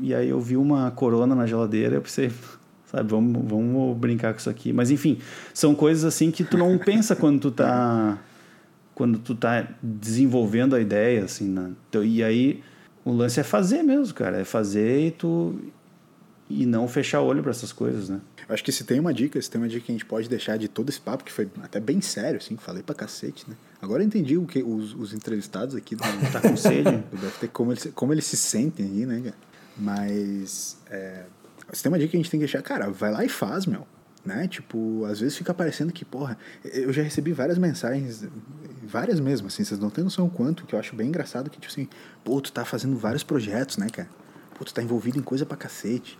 [0.00, 2.30] e aí eu vi uma corona na geladeira, eu pensei,
[2.86, 4.72] sabe, vamos, vamos brincar com isso aqui.
[4.72, 5.18] Mas enfim,
[5.52, 8.16] são coisas assim que tu não pensa quando tu tá
[8.94, 11.72] quando tu tá desenvolvendo a ideia assim, né?
[11.88, 12.62] Então, e aí
[13.04, 15.56] o lance é fazer mesmo, cara, é fazer e tu
[16.60, 18.20] e não fechar o olho para essas coisas, né?
[18.48, 20.56] Acho que se tem uma dica, se tem uma dica que a gente pode deixar
[20.58, 23.56] de todo esse papo, que foi até bem sério, assim, falei pra cacete, né?
[23.80, 26.90] Agora eu entendi o que os, os entrevistados aqui do, tá com sede.
[27.12, 29.32] Deve ter como eles, como eles se sentem aí, né,
[29.76, 31.24] Mas é,
[31.72, 33.64] se tem uma dica que a gente tem que deixar, cara, vai lá e faz,
[33.66, 33.86] meu.
[34.24, 34.46] né?
[34.48, 38.24] Tipo, às vezes fica parecendo que, porra, eu já recebi várias mensagens,
[38.84, 41.58] várias mesmo, assim, vocês não têm noção o quanto, que eu acho bem engraçado que,
[41.58, 41.88] tipo assim,
[42.22, 44.08] pô, tu tá fazendo vários projetos, né, cara?
[44.56, 46.18] Pô, tu tá envolvido em coisa pra cacete.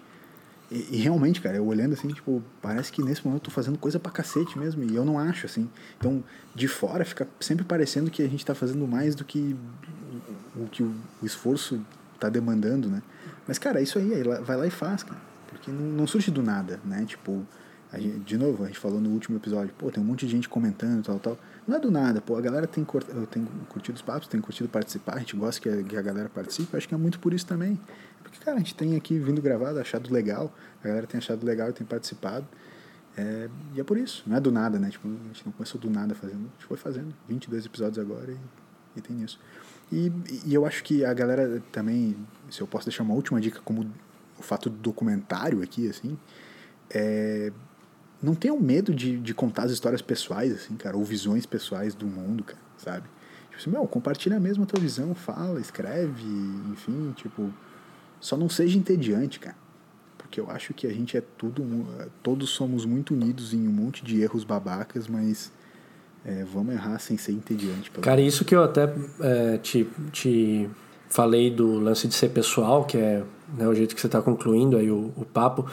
[0.73, 3.79] E, e, realmente, cara, eu olhando assim, tipo, parece que nesse momento eu tô fazendo
[3.79, 5.69] coisa pra cacete mesmo, e eu não acho, assim.
[5.99, 9.55] Então, de fora fica sempre parecendo que a gente tá fazendo mais do que
[10.57, 11.85] o que o, esforço
[12.19, 13.03] tá demandando, né?
[13.47, 15.21] Mas, cara, é isso aí, aí vai lá e faz, cara.
[15.49, 17.05] Porque não, não surge do nada, né?
[17.05, 17.47] Tipo,
[17.99, 20.49] Gente, de novo, a gente falou no último episódio, pô, tem um monte de gente
[20.49, 21.39] comentando tal, tal.
[21.67, 22.87] Não é do nada, pô, a galera tem,
[23.31, 26.29] tem curtido os papos, tem curtido participar, a gente gosta que a, que a galera
[26.29, 27.79] participe, acho que é muito por isso também.
[28.33, 30.53] Porque, cara, a gente tem aqui vindo gravado, achado legal,
[30.83, 32.49] a galera tem achado legal e tem participado.
[33.15, 34.89] É, e é por isso, não é do nada, né?
[34.89, 38.33] Tipo, a gente não começou do nada fazendo, a gente foi fazendo 22 episódios agora
[38.33, 38.39] e,
[38.97, 39.39] e tem isso.
[39.93, 40.11] E,
[40.47, 42.17] e eu acho que a galera também,
[42.51, 43.87] se eu posso deixar uma última dica como
[44.39, 46.19] o fato do documentário aqui, assim,
[46.91, 47.53] é
[48.23, 52.07] não tenham medo de, de contar as histórias pessoais, assim, cara, ou visões pessoais do
[52.07, 53.09] mundo, cara, sabe?
[53.51, 56.25] Tipo assim, meu, compartilha mesmo a tua visão, fala, escreve,
[56.71, 57.53] enfim, tipo,
[58.23, 59.57] só não seja entediante, cara.
[60.17, 61.63] Porque eu acho que a gente é tudo,
[62.23, 65.53] todos somos muito unidos em um monte de erros babacas, mas
[66.25, 67.91] é, vamos errar sem ser entediante.
[67.91, 70.71] Cara, isso que eu até é, te, te
[71.09, 73.25] falei do lance de ser pessoal, que é
[73.59, 75.67] né, o jeito que você está concluindo aí o, o papo,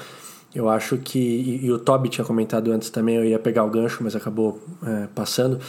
[0.53, 3.69] eu acho que, e, e, o Toby tinha comentado antes também, eu ia pegar o
[3.69, 5.59] gancho, mas acabou é, passando.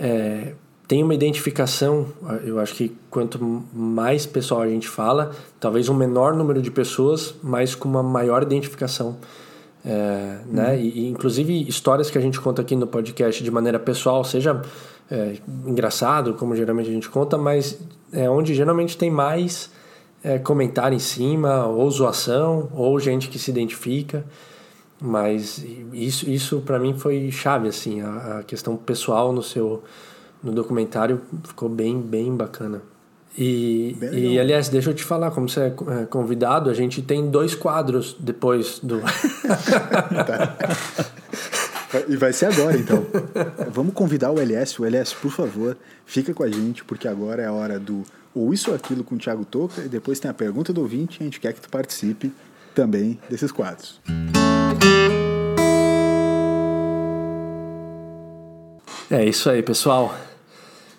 [0.00, 0.54] É,
[0.86, 2.06] tem uma identificação,
[2.44, 3.38] eu acho que quanto
[3.72, 8.42] mais pessoal a gente fala, talvez um menor número de pessoas, mas com uma maior
[8.42, 9.16] identificação.
[9.86, 10.70] É, né?
[10.70, 10.80] uhum.
[10.80, 14.62] e, e, inclusive histórias que a gente conta aqui no podcast de maneira pessoal, seja
[15.10, 17.78] é, engraçado, como geralmente a gente conta, mas
[18.12, 19.70] é onde geralmente tem mais
[20.22, 24.24] é, comentário em cima, ou zoação, ou gente que se identifica.
[25.00, 29.82] Mas isso, isso para mim foi chave, assim, a, a, questão pessoal no seu
[30.44, 32.82] no documentário ficou bem, bem bacana.
[33.36, 37.28] E, e aliás, deixa eu te falar, como você é, é convidado, a gente tem
[37.28, 39.00] dois quadros depois do.
[40.24, 40.56] tá.
[42.08, 43.04] E vai ser agora, então.
[43.70, 44.80] Vamos convidar o LS.
[44.80, 45.76] O LS, por favor,
[46.06, 49.14] fica com a gente, porque agora é a hora do ou isso ou aquilo com
[49.14, 51.68] o Thiago Toca, e depois tem a pergunta do ouvinte, a gente quer que tu
[51.68, 52.32] participe
[52.74, 54.00] também desses quadros.
[59.08, 60.12] É isso aí, pessoal.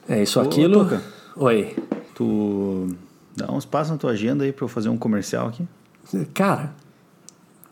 [0.07, 0.83] É isso Ô, aquilo.
[0.83, 1.01] Toca.
[1.35, 1.75] Oi.
[2.13, 2.95] Tu
[3.35, 5.67] dá uns passos na tua agenda aí para eu fazer um comercial aqui?
[6.33, 6.73] Cara,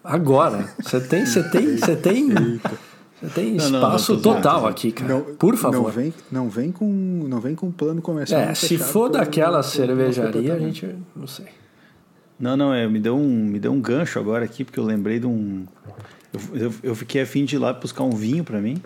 [0.04, 0.70] agora.
[0.82, 2.30] Você tem, você tem, você tem.
[2.30, 5.22] Você tem espaço não, não, total aqui, cara.
[5.40, 5.84] Por favor.
[5.84, 6.86] Não vem, não vem com,
[7.28, 8.42] não vem com plano comercial.
[8.42, 11.46] É, se for daquela cervejaria, a gente não sei.
[12.38, 15.20] Não, não, é, me deu um, me deu um gancho agora aqui porque eu lembrei
[15.20, 15.66] de um
[16.34, 18.82] eu, eu, eu fiquei afim de ir lá buscar um vinho para mim.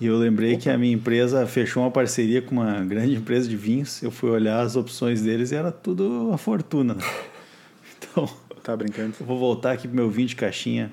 [0.00, 0.62] E eu lembrei Opa.
[0.62, 4.02] que a minha empresa fechou uma parceria com uma grande empresa de vinhos.
[4.02, 6.96] Eu fui olhar as opções deles e era tudo a fortuna.
[7.96, 8.28] Então,
[8.62, 9.14] tá brincando.
[9.18, 10.92] Eu vou voltar aqui pro meu vinho de caixinha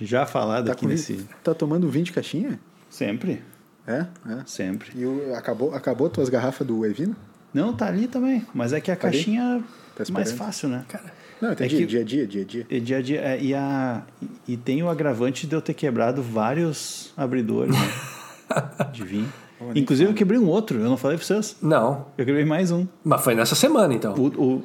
[0.00, 1.26] já falado tá aqui nesse.
[1.42, 2.58] Tá tomando vinho de caixinha?
[2.90, 3.42] Sempre.
[3.86, 4.06] É?
[4.26, 4.42] é.
[4.46, 4.90] Sempre.
[4.94, 7.14] E o, acabou, acabou tuas garrafas do Evino?
[7.52, 8.44] Não, tá ali também.
[8.52, 9.62] Mas é que a tá caixinha
[9.94, 10.84] tá é mais fácil, né?
[10.88, 11.76] Cara, não, entendi.
[11.76, 12.66] É que, dia a dia, dia a dia.
[12.70, 13.20] É dia a dia.
[13.20, 14.02] É, e, a,
[14.46, 17.92] e tem o agravante de eu ter quebrado vários abridores né?
[18.92, 19.32] de vinho.
[19.74, 21.56] Inclusive, eu quebrei um outro, eu não falei pra vocês?
[21.62, 22.06] Não.
[22.18, 22.86] Eu quebrei mais um.
[23.02, 24.14] Mas foi nessa semana, então.
[24.14, 24.62] O, o,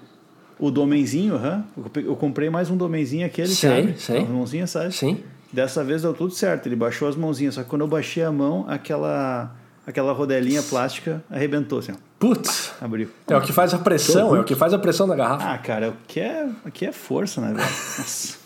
[0.67, 1.63] o domenzinho, uhum.
[1.95, 4.91] eu comprei mais um domenzinho aquele, sei, que Sei, A mãozinha, sabe?
[4.93, 5.24] Sim.
[5.53, 8.32] Dessa vez deu tudo certo, ele baixou as mãozinhas, só que quando eu baixei a
[8.32, 9.55] mão, aquela
[9.88, 11.93] aquela rodelinha plástica arrebentou assim.
[12.20, 12.74] Putz!
[12.82, 13.07] Abriu.
[13.28, 15.53] É o que faz a pressão, é o que faz a pressão da garrafa.
[15.53, 17.59] Ah, cara, o que é, o que é força, né, velho?
[17.59, 18.38] Nossa.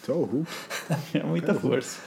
[1.17, 1.97] é muita força.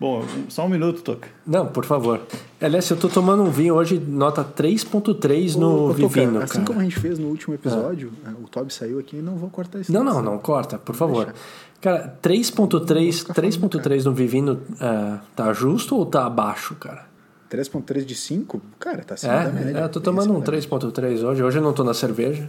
[0.00, 1.28] Bom, só um minuto, Toca.
[1.44, 2.20] Não, por favor.
[2.60, 7.00] Aliás, eu tô tomando um vinho hoje, nota 3.3 no Vivino, Assim como a gente
[7.00, 8.30] fez no último episódio, ah.
[8.40, 9.92] o Toby saiu aqui e não vou cortar isso.
[9.92, 11.24] Não, não, não, corta, por favor.
[11.26, 11.40] Deixa.
[11.80, 17.07] Cara, 3.3 3.3 no Vivino uh, tá justo ou tá abaixo, cara?
[17.50, 18.60] 3.3 de 5?
[18.78, 19.78] Cara, tá acima é, da média.
[19.78, 21.42] É, eu tô tomando um 3.3 hoje.
[21.42, 22.48] Hoje eu não tô na cerveja.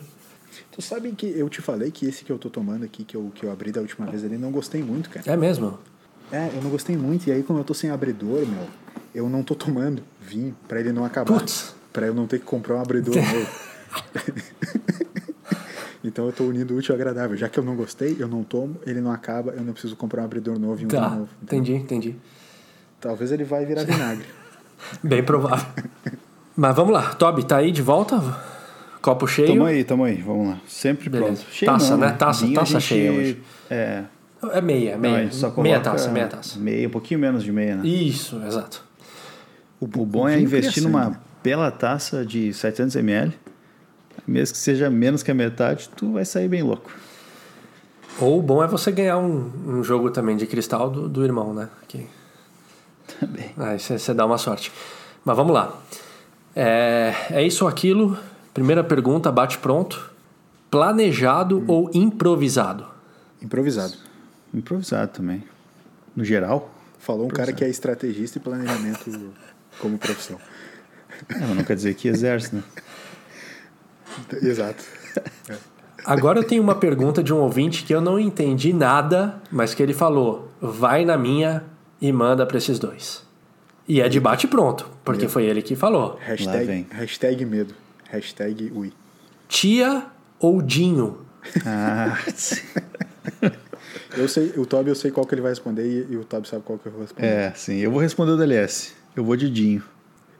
[0.71, 3.31] Tu sabe que eu te falei que esse que eu tô tomando aqui, que eu,
[3.33, 5.29] que eu abri da última vez ali, não gostei muito, cara.
[5.31, 5.77] É mesmo?
[6.31, 7.27] É, eu não gostei muito.
[7.27, 8.67] E aí, como eu tô sem abridor, meu,
[9.13, 11.39] eu não tô tomando vinho pra ele não acabar.
[11.39, 11.73] Putz.
[11.91, 13.49] Pra eu não ter que comprar um abridor novo.
[16.03, 17.35] então eu tô unindo o útil ao agradável.
[17.35, 20.21] Já que eu não gostei, eu não tomo, ele não acaba, eu não preciso comprar
[20.21, 21.29] um abridor novo e um tá, novo.
[21.41, 22.15] Entendi, entendi.
[23.01, 24.25] Talvez ele vai virar vinagre.
[25.03, 25.65] Bem provável.
[26.55, 28.21] Mas vamos lá, Toby, tá aí de volta?
[29.01, 29.47] Copo cheio?
[29.47, 30.57] Tamo aí, tamo aí, vamos lá.
[30.67, 31.41] Sempre Beleza.
[31.43, 31.53] pronto.
[31.53, 32.11] Cheio taça, não, né?
[32.11, 33.41] Taça, taça cheia hoje.
[33.69, 34.03] É,
[34.53, 35.23] É meia, Não, meia.
[35.23, 36.59] gente só meia taça, meia taça.
[36.59, 37.87] Meia, um pouquinho menos de meia, né?
[37.87, 38.83] Isso, exato.
[39.79, 41.17] O, bom é investir numa sangue.
[41.41, 43.33] bela taça de 700 ml.
[44.27, 46.91] Mesmo que seja menos que a metade, tu vai sair bem louco.
[48.19, 51.53] Ou o bom é você ganhar um, um jogo também de cristal do, do irmão,
[51.53, 51.69] né?
[51.87, 52.05] Que,
[53.19, 53.51] Também.
[53.57, 54.71] aí você dá uma sorte.
[55.23, 55.77] Mas vamos lá.
[56.55, 58.17] É, é isso ou aquilo?
[58.53, 60.09] Primeira pergunta, bate pronto.
[60.71, 62.85] Planejado ou improvisado?
[63.41, 63.95] Improvisado.
[64.53, 65.43] Improvisado também.
[66.15, 66.71] No geral.
[66.99, 69.09] Falou um cara que é estrategista e planejamento
[69.79, 70.37] como profissão.
[71.29, 72.63] É, mas não quer dizer que exerce, né?
[74.41, 74.83] Exato.
[76.05, 79.83] Agora eu tenho uma pergunta de um ouvinte que eu não entendi nada, mas que
[79.83, 81.63] ele falou: vai na minha
[82.01, 83.23] e manda para esses dois.
[83.87, 86.17] E é de bate pronto, porque foi ele que falou.
[86.21, 87.73] Hashtag, hashtag medo.
[88.09, 88.91] Hashtag ui.
[89.47, 90.05] Tia
[90.39, 91.19] ou Dinho?
[91.65, 92.61] Ah, sim.
[94.17, 96.47] Eu sei, o Toby eu sei qual que ele vai responder e, e o Toby
[96.47, 97.27] sabe qual que eu vou responder.
[97.27, 97.77] é, sim.
[97.77, 98.91] Eu vou responder o DLS.
[99.15, 99.83] Eu vou de Dinho.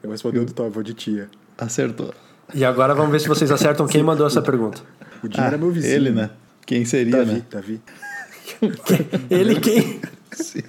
[0.02, 1.28] Eu vou responder o do Toby, vou de tia.
[1.56, 2.12] Acertou.
[2.52, 4.82] E agora vamos ver se vocês acertam quem mandou essa pergunta.
[5.22, 5.94] O Dinho Ah, era meu vizinho.
[5.94, 6.30] Ele, né?
[6.66, 7.42] Quem seria, Davi, né?
[7.50, 7.80] Davi.
[9.30, 10.00] Ele quem?
[10.32, 10.62] Sim.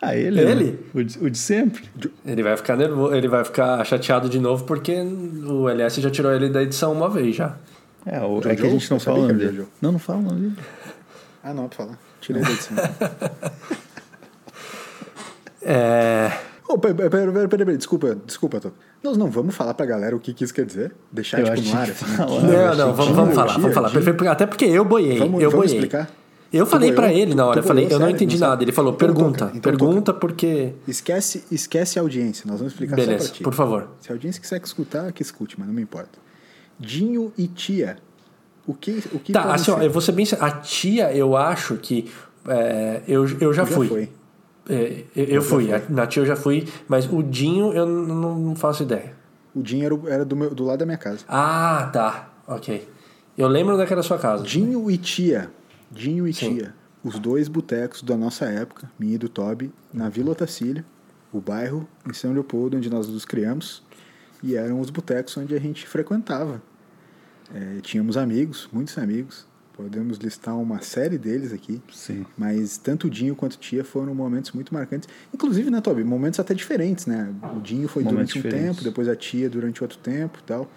[0.00, 0.40] Ah, ele?
[0.40, 0.78] Ele?
[0.94, 1.84] O, de, o de sempre.
[2.24, 4.92] Ele vai ficar nervoso, ele vai ficar chateado de novo porque
[5.46, 7.56] o LS já tirou ele da edição uma vez já.
[8.06, 8.48] É, o, Jojo?
[8.48, 9.56] é que a gente não fala o nome dele.
[9.56, 9.68] Jojo.
[9.82, 10.56] Não, não fala o nome dele.
[11.42, 11.98] Ah, não, pra falar.
[12.20, 12.76] Tirei da edição.
[15.60, 16.30] É,
[16.68, 18.74] oh, pera, pera, pera, pera, pera, desculpa, desculpa, Toby.
[19.02, 20.92] Nós não vamos falar pra galera o que, que isso quer dizer?
[21.10, 22.04] Deixar, Eu tipo, no ar, assim.
[22.16, 24.32] não, não, vamos, vamos falar, vamos falar.
[24.32, 25.74] Até porque eu boiei, Vamos- eu vamos boiei.
[25.84, 26.08] explicar?
[26.52, 28.62] Eu Tu falei pra ele na hora, eu falei, boiou, eu não entendi Não nada.
[28.64, 30.72] Ele falou, Então toca, pergunta, então pergunta porque...
[30.86, 33.42] Esquece, esquece a audiência, nós vamos explicar só Beleza, pra ti.
[33.42, 33.88] por favor.
[34.00, 36.18] Se a audiência quiser escutar, que escute, mas não me importa.
[36.80, 37.98] Dinho e tia.
[38.66, 41.76] O que, o que Tá, assim, ó, eu vou ser bem a tia eu acho
[41.76, 42.10] que...
[42.46, 43.88] é, eu, eu já Já fui.
[43.88, 44.08] foi.
[44.70, 48.38] É, eu eu fui, a- na tia eu já fui, mas o Dinho eu não,
[48.38, 49.12] não faço ideia.
[49.54, 51.20] O Dinho era, era do, meu, do lado da minha casa.
[51.28, 52.86] Ah, tá, ok.
[53.36, 54.42] Eu lembro daquela sua casa.
[54.44, 55.50] Dinho e tia.
[55.90, 56.56] Dinho e Sim.
[56.56, 56.74] tia.
[57.02, 60.84] Os dois botecos da nossa época, minha e do Toby, na Vila Otacília,
[61.32, 63.82] o bairro em São Leopoldo, onde nós nos criamos.
[64.42, 66.62] E eram os botecos onde a gente frequentava.
[67.54, 69.46] É, tínhamos amigos, muitos amigos.
[69.74, 71.80] Podemos listar uma série deles aqui.
[71.92, 72.26] Sim.
[72.36, 75.08] Mas tanto o Dinho quanto o Tia foram momentos muito marcantes.
[75.32, 76.02] Inclusive, né, Toby?
[76.02, 77.32] Momentos até diferentes, né?
[77.56, 78.76] O Dinho foi Momentos durante um diferentes.
[78.76, 80.68] tempo, depois a Tia durante outro tempo e tal.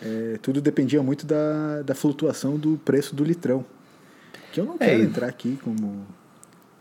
[0.00, 3.64] É, tudo dependia muito da, da flutuação do preço do litrão.
[4.56, 6.06] Que eu não É, quero e- entrar aqui como,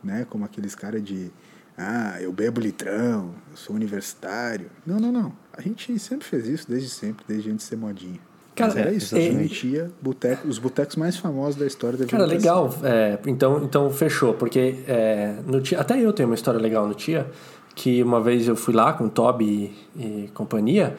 [0.01, 1.29] né, como aqueles caras de
[1.77, 4.69] ah, eu bebo litrão, eu sou universitário.
[4.85, 5.33] Não, não, não.
[5.51, 8.17] A gente sempre fez isso, desde sempre, desde antes de ser modinha.
[8.55, 11.67] Cara, Mas era é, isso, é- Dinho e Tia, boteco, os botecos mais famosos da
[11.67, 12.73] história da Cara, legal.
[12.81, 16.93] É, então, então fechou, porque é, no tia, até eu tenho uma história legal no
[16.93, 17.29] Tia,
[17.75, 20.95] que uma vez eu fui lá com o Toby e, e companhia,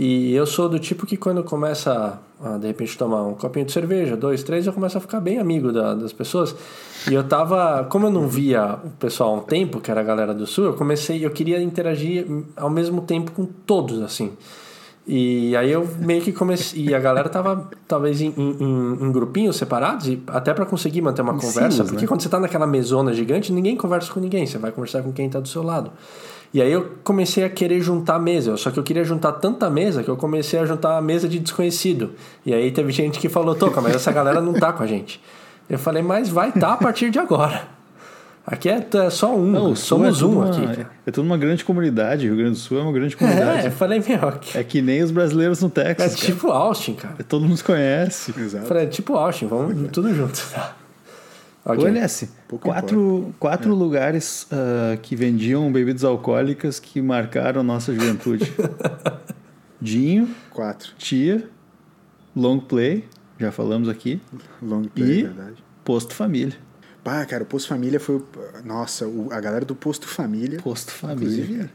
[0.00, 3.72] e eu sou do tipo que quando começa a, de repente, tomar um copinho de
[3.72, 6.54] cerveja, dois, três, eu começo a ficar bem amigo da- das pessoas.
[7.10, 10.04] E eu tava, como eu não via o pessoal há um tempo, que era a
[10.04, 12.26] galera do Sul, eu comecei, eu queria interagir
[12.56, 14.30] ao mesmo tempo com todos, assim.
[15.10, 16.82] E aí eu meio que comecei.
[16.84, 21.22] E a galera tava talvez em, em, em grupinhos separados, e até para conseguir manter
[21.22, 22.08] uma Em conversa, silos, porque né?
[22.08, 25.28] quando você tá naquela mesona gigante, ninguém conversa com ninguém, você vai conversar com quem
[25.28, 25.90] tá do seu lado.
[26.52, 29.68] E aí eu comecei a querer juntar a mesa, só que eu queria juntar tanta
[29.68, 32.12] mesa que eu comecei a juntar a mesa de desconhecido.
[32.46, 35.20] E aí teve gente que falou, Toca, mas essa galera não tá com a gente.
[35.68, 37.76] Eu falei, mas vai tá a partir de agora.
[38.46, 40.66] Aqui é, é só um, Não, somos é um uma, aqui.
[40.66, 40.90] cara.
[41.06, 42.24] É tudo uma grande comunidade.
[42.26, 43.66] Rio Grande do Sul é uma grande É, comunidade.
[43.66, 46.14] eu falei, meu, É, que nem os brasileiros no é Texas.
[46.14, 46.26] cara.
[46.32, 47.16] tipo Austin, cara.
[47.28, 48.32] Todo mundo se conhece.
[48.34, 48.64] Exato.
[48.64, 50.40] Falei, tipo Austin, vamos tudo junto.
[50.54, 50.74] Tá.
[51.68, 51.84] Ok.
[51.84, 58.50] Ô, LS, Pouco quatro, quatro lugares ah, que vendiam bebidas alcoólicas que marcaram nossa juventude.
[59.80, 60.92] Dinho, Quatro.
[60.98, 61.48] Tia,
[62.34, 63.04] Long Play,
[63.38, 64.20] já falamos aqui,
[64.60, 65.64] Long play, E- verdade.
[65.84, 66.56] Posto Família.
[67.04, 68.22] Pá, cara, o Posto Família foi.
[68.64, 70.58] Nossa, o- a galera do Posto Família.
[70.60, 71.44] Posto Família.
[71.44, 71.70] Inclusive,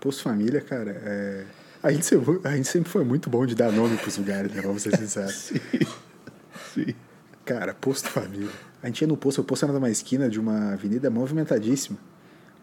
[0.00, 1.44] Posto Família, cara, é.
[1.80, 4.60] A gente, sempre, a gente sempre foi muito bom de dar nome pros lugares, né?
[4.60, 5.52] Vamos ser sinceros.
[6.74, 6.94] Sim.
[7.44, 8.48] Cara, Posto Família.
[8.82, 11.98] A gente ia no posto, o posto era numa esquina de uma avenida movimentadíssima.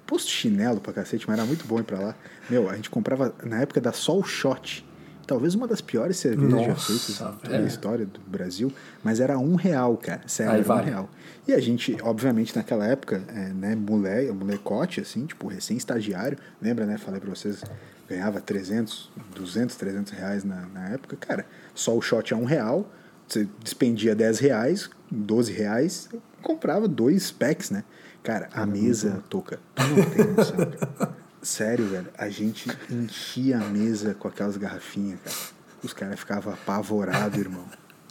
[0.08, 2.16] Posto chinelo pra cacete, mas era muito bom ir pra lá.
[2.50, 4.86] Meu, a gente comprava na época da Sol Shot.
[5.26, 7.66] Talvez uma das piores cervejas já feitas em toda a velho.
[7.68, 8.72] história do Brasil.
[9.04, 10.22] Mas era um real, cara.
[10.28, 10.82] Sério, Aí era vale.
[10.82, 11.10] um real.
[11.48, 16.38] E a gente, obviamente, naquela época, é, né, mole, molecote, assim, tipo, recém-estagiário.
[16.62, 17.00] Lembra, né?
[17.00, 17.64] Falei pra vocês,
[18.08, 21.18] ganhava 300, 200, 300 reais na, na época.
[21.20, 21.44] Cara,
[21.74, 22.88] só o shot a um real.
[23.28, 26.10] Você despendia 10 reais, 12 reais,
[26.42, 27.84] comprava dois packs, né?
[28.24, 31.16] Cara, a mesa, Toca, tu não tem noção, cara.
[31.42, 35.36] Sério, velho, a gente enchia a mesa com aquelas garrafinhas, cara.
[35.84, 37.66] Os caras ficavam apavorados, irmão.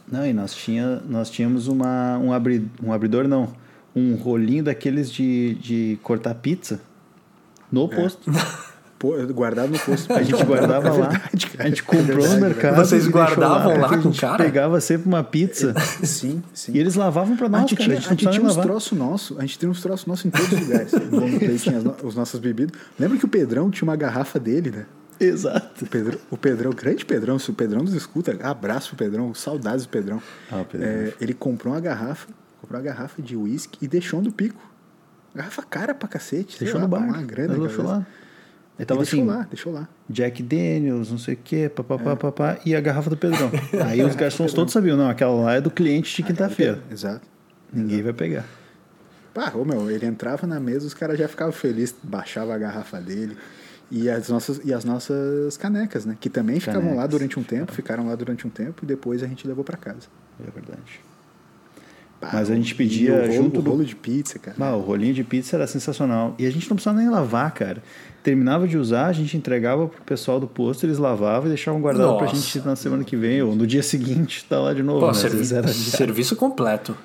[0.07, 3.53] Não, e nós, tinha, nós tínhamos uma, um, abri, um abridor, não.
[3.97, 6.81] Um rolinho daqueles de, de cortar pizza
[7.73, 8.31] no posto.
[8.31, 8.39] Pô,
[9.33, 10.11] guardado no posto.
[10.13, 11.09] A gente guardava É lá.
[11.09, 11.51] verdade.
[11.59, 12.77] A gente comprou É verdade, no é mercado.
[12.77, 14.43] Vocês guardavam lá A com o cara?
[14.45, 15.75] pegava sempre uma pizza.
[16.03, 16.73] Sim, sim.
[16.73, 17.85] e eles lavavam pra A nós, gente cara.
[17.85, 20.07] tinha, a a gente não gente tinha uns troços nossos, a gente tinha uns troços
[20.07, 20.93] nossos em todos os lugares.
[21.11, 22.79] Bom, tinha as, no- as nossas bebidas.
[22.99, 24.87] Lembra que o Pedrão tinha uma garrafa dele, né?
[25.21, 25.85] Exato.
[25.85, 29.85] O Pedrão, o Pedrão, grande Pedrão, se o Pedrão nos escuta, abraço pro Pedrão, saudades
[29.87, 30.21] do Pedrão.
[30.51, 30.89] Ah, Pedrão.
[30.89, 32.27] É, ele comprou uma garrafa,
[32.61, 34.61] comprou uma garrafa de uísque e deixou no pico.
[35.35, 36.59] Garrafa cara pra cacete.
[36.59, 36.99] Deixou lá, no bar.
[37.05, 38.05] Uma grana, Ele deixou lá.
[38.77, 39.89] Ele E tava deixou assim, lá, deixou lá.
[40.11, 42.17] Jack Daniels, não sei o quê, papapá, É.
[42.17, 43.51] papá, e a garrafa do Pedrão.
[43.87, 46.83] Aí os garçons todos sabiam, não, aquela lá é do cliente de quinta-feira.
[46.91, 47.27] Exato.
[47.73, 48.45] Ninguém vai pegar.
[49.33, 53.01] Pá, ô, meu, ele entrava na mesa, os caras já ficavam felizes, baixava a garrafa
[53.01, 53.37] dele.
[53.91, 56.17] E as nossas, e as nossas canecas, né?
[56.19, 57.11] Que também ficavam lá Canecas.
[57.11, 60.09] durante um tempo, ficaram lá durante um tempo e depois a gente levou pra casa.
[60.45, 61.01] É verdade.
[62.33, 64.57] Mas a gente pedia o rolo, junto o do- rolo de pizza, cara.
[64.61, 66.35] Ah, o rolinho de pizza era sensacional.
[66.39, 67.83] E a gente não precisava nem lavar, cara.
[68.23, 72.17] Terminava de usar, a gente entregava pro pessoal do posto, eles lavavam e deixavam guardado
[72.17, 72.37] pra Nossa.
[72.37, 75.01] gente na semana que vem, ou no dia seguinte, tá lá de novo.
[75.01, 75.15] Pô, né?
[75.15, 76.97] Servi- serviço completo.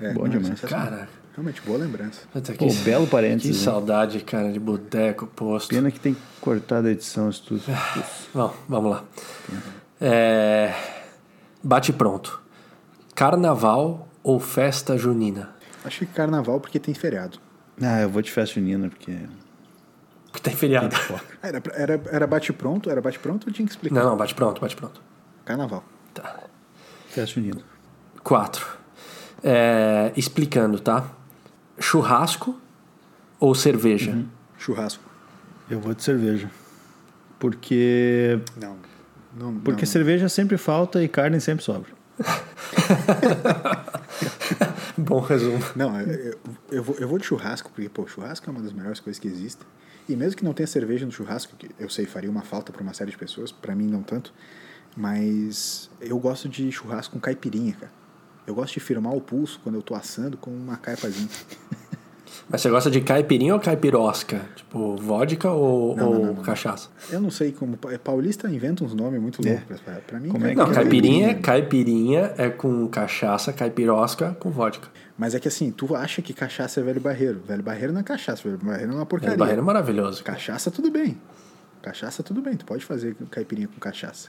[0.00, 0.60] É, bom não, demais.
[0.60, 2.22] Cara, Realmente, boa lembrança.
[2.32, 3.58] puta, Pô, que, belo que parênteses.
[3.58, 3.64] né?
[3.64, 5.68] saudade, cara, de boteco, posto.
[5.70, 7.62] Pena que tem que cortar da edição isso tudo.
[8.34, 9.04] Bom, vamos lá.
[10.00, 10.74] É,
[11.62, 12.39] Bate pronto.
[13.14, 15.50] Carnaval ou festa junina?
[15.84, 17.38] Acho que carnaval porque tem feriado.
[17.80, 19.18] Ah, eu vou de festa junina, porque...
[20.30, 20.94] Porque tem feriado.
[21.42, 22.90] Era, era, era bate-pronto?
[22.90, 24.02] Era bate-pronto ou tinha que explicar?
[24.02, 25.02] Não, não, bate pronto, bate pronto.
[25.44, 25.82] Carnaval.
[26.14, 26.44] Tá.
[27.08, 27.62] Festa junina.
[28.22, 28.78] Quatro.
[29.42, 31.10] É, explicando, tá?
[31.80, 32.60] Churrasco
[33.40, 34.12] ou cerveja?
[34.12, 34.28] Uhum.
[34.58, 35.02] Churrasco.
[35.68, 36.50] Eu vou de cerveja.
[37.38, 38.38] Porque...
[38.60, 38.76] Não.
[39.34, 41.90] não Porque não, cerveja sempre falta e carne sempre sobra.
[44.96, 45.58] Bom resumo.
[45.74, 46.38] Não, eu, eu,
[46.72, 49.28] eu vou, eu vou de churrasco, porque, pô, churrasco é uma das melhores coisas que
[49.28, 49.66] existem.
[50.08, 52.82] E mesmo que não tenha cerveja no churrasco, que eu sei faria uma falta para
[52.82, 54.32] uma série de pessoas, para mim não tanto,
[54.96, 57.92] mas eu gosto de churrasco com caipirinha, cara.
[58.46, 61.28] Eu gosto de firmar o pulso quando eu tô assando com uma caipazinha.
[62.48, 64.40] Mas você gosta de caipirinha ou caipirosca?
[64.56, 66.42] Tipo, vodka ou, Não, ou não, não, não.
[66.42, 66.88] cachaça?
[67.10, 67.78] Eu não sei como.
[67.90, 69.52] é, Paulista inventa uns nomes muito É.
[69.52, 70.28] loucos pra, pra mim.
[70.30, 70.74] Como é que Não, é?
[70.74, 74.88] caipirinha, caipirinha é com cachaça, caipirosca com vodka.
[75.18, 77.40] Mas é que assim, tu acha que cachaça é velho barreiro.
[77.46, 79.34] Velho barreiro não é cachaça, velho barreiro é uma porcaria.
[79.34, 80.24] O barreiro é maravilhoso.
[80.24, 81.16] Cachaça, tudo bem.
[81.82, 82.56] Cachaça, tudo bem.
[82.56, 84.28] Tu pode fazer caipirinha com cachaça.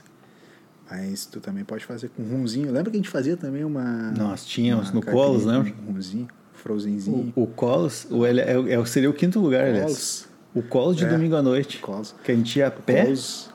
[0.90, 2.66] Mas tu também pode fazer com rumzinho.
[2.70, 4.10] Lembra que a gente fazia também uma.
[4.12, 5.70] Nós tínhamos uma no Colos, lembra?
[5.72, 6.28] com Rumzinho,
[6.62, 7.32] frozenzinho.
[7.36, 9.82] O, o Colos o, ele, é, é- seria o quinto lugar, aliás.
[9.84, 10.28] Colos.
[10.54, 11.08] O Colos de É.
[11.08, 11.78] domingo à noite.
[11.78, 12.14] Colos.
[12.24, 13.50] Que a gente ia a pé Colos.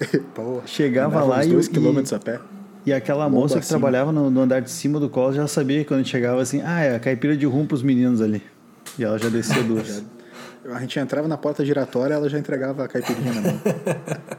[0.66, 2.40] Chegava lá e- dois e- quilômetros a pé.
[2.84, 3.78] e aquela Bomba moça que acima.
[3.78, 6.40] trabalhava no, no andar de cima do Colos já sabia que quando a gente chegava
[6.42, 8.42] assim, ah, é a caipira de rum pros meninos ali.
[8.98, 10.02] E ela já descia duas.
[10.72, 13.60] A gente entrava na porta giratória ela já entregava a caipirinha na mão.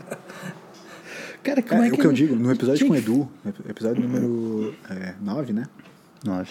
[1.44, 1.98] Cara, como É, é, o que...
[2.02, 4.74] que eu digo, no episódio Tinha com o que- Edu, episódio número
[5.22, 5.66] 9, né?
[6.24, 6.50] Nove.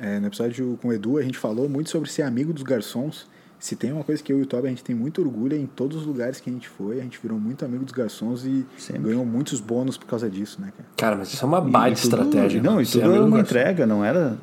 [0.00, 3.26] É, no episódio com o Edu, a gente falou muito sobre ser amigo dos garçons.
[3.58, 5.58] Se tem uma coisa que eu e o Toby a gente tem muito orgulho é
[5.58, 8.46] em todos os lugares que a gente foi, a gente virou muito amigo dos garçons
[8.46, 9.02] e Sempre.
[9.02, 10.88] ganhou muitos bônus por causa disso, né, cara?
[10.96, 12.62] Cara, mas isso é uma E baita tudo- estratégia.
[12.62, 14.38] Não, Ser tudo era amigo uma entrega, não era,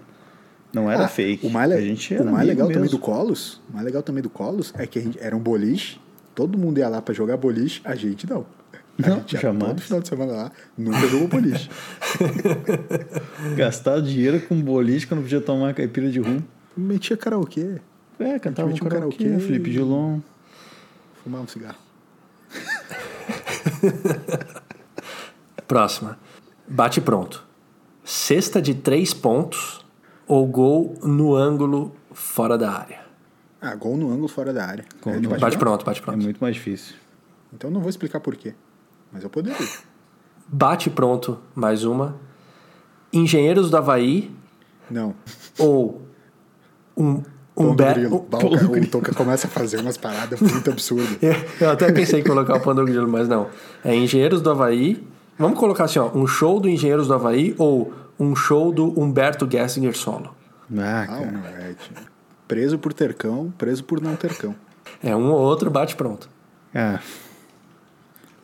[0.71, 1.47] não era Ah, fake.
[1.47, 2.95] O mais, a gente o mais legal também mesmo.
[2.99, 5.99] do Colos, o mais legal também do Colos é que a gente, era um boliche,
[6.35, 8.45] todo mundo ia lá pra jogar boliche, a gente não.
[9.03, 9.69] A Não, ia jamais.
[9.73, 11.69] todo final de semana lá, nunca jogou boliche.
[13.55, 16.41] Gastar dinheiro com boliche quando podia tomar caipira de rum.
[16.75, 17.79] Metia karaokê,
[18.19, 20.19] É, cantava um karaokê, karaokê Felipe Dilon.
[21.23, 21.77] fumar um cigarro.
[25.67, 26.17] Próxima.
[26.67, 27.43] Bate pronto.
[28.03, 29.85] Cesta de três pontos
[30.27, 33.01] ou gol no ângulo fora da área?
[33.61, 34.85] Ah, gol no ângulo fora da área.
[35.05, 35.57] É bate Bate pronto?
[35.59, 36.23] pronto, bate É pronto.
[36.23, 36.95] muito mais difícil.
[37.53, 38.53] Então não vou explicar por quê,
[39.17, 39.67] mas eu poderia.
[40.47, 42.15] Bate pronto, mais uma.
[43.11, 44.31] Engenheiros do Havaí
[44.91, 45.15] Não.
[45.57, 46.03] ou
[46.95, 47.23] um,
[47.57, 48.27] um grilo.
[48.29, 51.17] Bah, o, Toca começa a fazer umas paradas muito absurdas.
[51.59, 53.47] Eu até pensei em colocar o pão do grilo, mas não.
[53.83, 55.03] É Engenheiros do Havaí.
[55.39, 59.47] Vamos colocar assim, ó, um show do Engenheiros do Havaí ou um show do Humberto
[59.49, 60.35] Gessinger solo.
[60.77, 61.31] Ah, Ah, cara.
[61.31, 62.01] não, é, tipo,
[62.47, 64.53] preso por ter cão, preso por não ter cão.
[65.03, 66.29] É um ou outro bate pronto.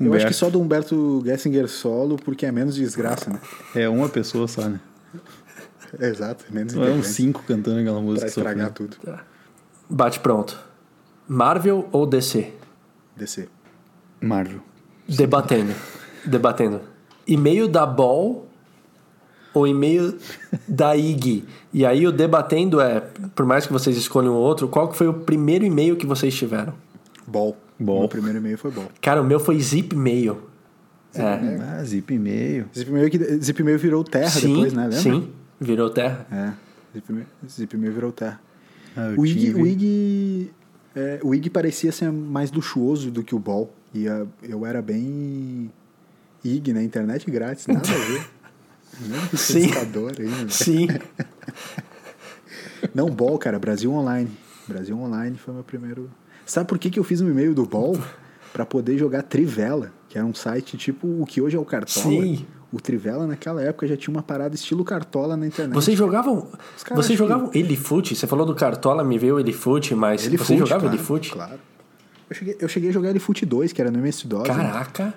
[0.03, 0.07] Ah.
[0.07, 0.27] Eu acho Humberto.
[0.27, 3.39] que só do Humberto Gessinger solo, porque é menos desgraça, né?
[3.75, 4.79] É uma pessoa só, né?
[5.99, 8.27] Exato, menos Não é uns cinco cantando aquela pra música.
[8.27, 8.95] estragar sofrendo.
[8.97, 9.19] tudo.
[9.89, 10.59] Bate pronto.
[11.27, 12.51] Marvel ou DC?
[13.15, 13.47] DC.
[14.19, 14.59] Marvel.
[15.07, 15.73] Debatendo.
[16.25, 16.81] Debatendo.
[17.27, 18.47] E-mail da Ball
[19.53, 20.17] ou e-mail
[20.67, 21.45] da IG?
[21.71, 23.01] E aí o debatendo é,
[23.35, 26.73] por mais que vocês escolham outro, qual que foi o primeiro e-mail que vocês tiveram?
[27.27, 27.55] Ball.
[27.79, 27.99] Ball.
[28.01, 28.89] Meu primeiro e-mail foi Ball.
[29.01, 30.49] Cara, o meu foi Zip Mail.
[31.15, 31.21] É.
[31.21, 32.65] Ah, zip e-mail.
[32.75, 34.83] Zipmail, que, Zipmail virou Terra sim, depois, né?
[34.83, 34.99] Lembra?
[34.99, 35.29] sim.
[35.61, 36.25] Virou terra.
[36.31, 36.51] É,
[36.95, 38.41] Zipmail, Zipmail virou Terra.
[38.97, 40.51] Ah, O IG, o, IG,
[40.95, 43.71] é, o IG parecia ser mais luxuoso do que o Ball.
[43.93, 45.71] E a- eu era bem
[46.43, 48.27] IG na internet grátis, nada a ver.
[49.37, 49.69] Sim.
[50.19, 50.47] aí, né?
[50.49, 50.87] Sim.
[52.93, 54.29] Não, Ball, cara, Brasil Online.
[54.67, 56.09] Brasil Online foi meu primeiro.
[56.45, 57.97] Sabe por que, que eu fiz um e-mail do Ball?
[58.51, 62.05] Pra poder jogar Trivela, que era um site tipo o que hoje é o Cartola.
[62.05, 62.45] Sim.
[62.71, 65.73] O Trivela naquela época já tinha uma parada estilo Cartola na internet.
[65.75, 66.47] Vocês jogavam.
[66.77, 68.15] Os caras Vocês jogavam Elifute?
[68.15, 71.31] Você falou do Cartola, me veio Elifute, mas Ele você jogava claro, Elifute?
[71.31, 71.59] Claro.
[72.29, 74.47] Eu cheguei, eu cheguei a jogar Elifute 2, que era no MS-DOS.
[74.47, 74.55] né?
[74.55, 75.13] Caraca.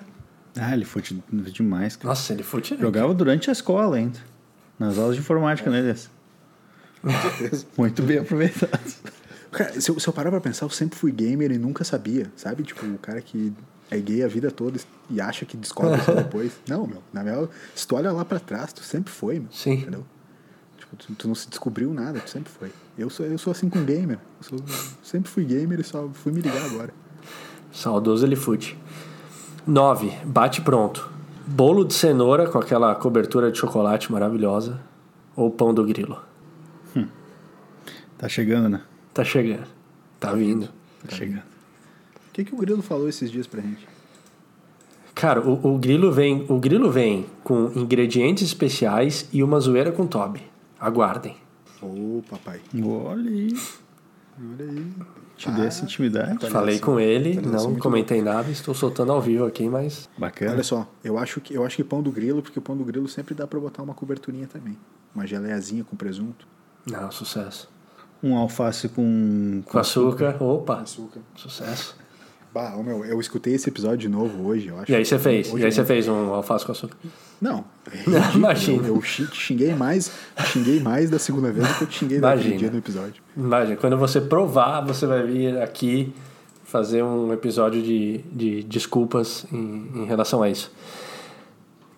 [0.55, 2.09] Ah, ele foi de- demais, cara.
[2.09, 2.77] Nossa, Elifute é.
[2.77, 4.19] Jogava durante a escola ainda.
[4.79, 6.09] Nas aulas de informática, né, Elias?
[7.77, 8.81] Muito bem aproveitado.
[9.57, 12.31] Cara, se eu, se eu parar pra pensar, eu sempre fui gamer e nunca sabia,
[12.35, 12.63] sabe?
[12.63, 13.51] Tipo, o cara que
[13.89, 14.79] é gay a vida toda
[15.09, 16.51] e acha que descobre isso depois.
[16.67, 17.01] Não, meu.
[17.11, 19.51] Na real, se tu olha lá pra trás, tu sempre foi, meu.
[19.51, 19.73] Sim.
[19.73, 20.05] Entendeu?
[20.77, 22.71] Tipo, tu, tu não se descobriu nada, tu sempre foi.
[22.97, 24.19] Eu sou, eu sou assim com gamer.
[24.39, 24.59] Eu sou-
[25.03, 26.93] sempre fui gamer e só fui me ligar agora.
[27.71, 28.77] Saudoso Elifute.
[29.65, 30.11] 9.
[30.25, 31.09] Bate pronto.
[31.45, 34.79] Bolo de cenoura com aquela cobertura de chocolate maravilhosa.
[35.35, 36.21] Ou pão do grilo.
[38.17, 38.81] Tá chegando, né?
[39.17, 39.67] Tá chegando.
[40.19, 40.69] Tá vindo.
[41.03, 41.41] Tá chegando.
[42.29, 43.87] O que, que o Grilo falou esses dias pra gente?
[45.15, 50.05] Cara, o, o grilo vem, o grilo vem com ingredientes especiais e uma zoeira com
[50.05, 50.43] Toby.
[50.79, 51.35] Aguardem.
[51.81, 52.61] Ô, papai.
[52.75, 53.57] Olha aí.
[54.39, 54.93] Olha aí.
[55.35, 56.47] Te dei essa intimidade.
[56.51, 60.51] Falei com ele, não comentei nada, estou soltando ao vivo aqui, mas Bacana.
[60.51, 62.85] Olha só, eu acho, que, eu acho que pão do grilo, porque o pão do
[62.85, 64.77] grilo sempre dá pra botar uma coberturinha também.
[65.15, 66.47] Uma geleiazinha com presunto.
[66.85, 67.67] não, sucesso.
[68.21, 71.19] Um alface com, Com açúcar, opa, Açúcar.
[71.35, 71.95] sucesso.
[72.53, 74.91] Bah, meu, eu escutei esse episódio de novo hoje, eu acho.
[74.91, 75.53] E aí você fez?
[75.53, 76.97] Hoje E aí você fez um alface com açúcar?
[77.39, 77.63] Não.
[77.91, 78.35] é.
[78.35, 78.87] Imagina.
[78.87, 80.11] Eu, xinguei mais,
[80.47, 82.59] xinguei mais da segunda vez do que eu te xinguei daquele Imagina.
[82.59, 83.21] dia no episódio.
[83.35, 86.11] Imagina, quando você provar, você vai vir aqui
[86.63, 90.71] fazer um episódio de, de desculpas em, em relação a isso.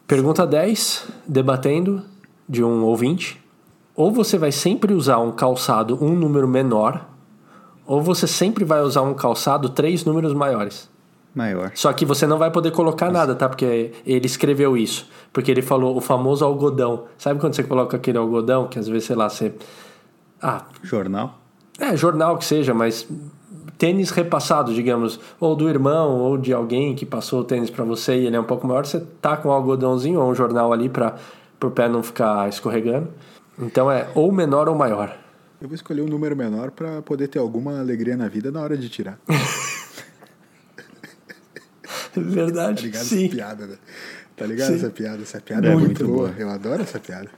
[0.06, 2.04] Pergunta 10, debatendo
[2.48, 3.39] de um ouvinte.
[4.00, 7.06] Ou você vai sempre usar um calçado um número menor,
[7.86, 10.90] ou você sempre vai usar um calçado três números maiores.
[11.36, 11.74] Maior.
[11.76, 13.50] Só que você não vai poder colocar nada, tá?
[13.50, 15.06] Porque ele escreveu isso.
[15.34, 17.08] Porque ele falou o famoso algodão.
[17.18, 19.54] Sabe quando você coloca aquele algodão que às vezes, sei lá, você.
[20.42, 21.38] Ah, Jornal.
[21.78, 23.06] é, jornal que seja, mas
[23.78, 28.16] tênis repassado, digamos, ou do irmão ou de alguém que passou o tênis para você
[28.16, 30.88] e ele é um pouco maior, você tá com um algodãozinho ou um jornal ali
[30.88, 31.18] para
[31.62, 33.10] o pé não ficar escorregando.
[33.60, 35.18] Então é ou menor ou maior.
[35.62, 38.78] Eu vou escolher um número menor pra poder ter alguma alegria na vida na hora
[38.78, 39.20] de tirar.
[42.12, 42.86] Tá Verdade.
[42.88, 43.26] ligado Sim.
[43.26, 43.76] essa piada, né?
[44.36, 44.76] Tá ligado Sim.
[44.76, 45.22] essa piada?
[45.22, 46.28] Essa piada é, É muito, muito boa.
[46.30, 46.40] boa.
[46.40, 47.30] Eu adoro essa piada.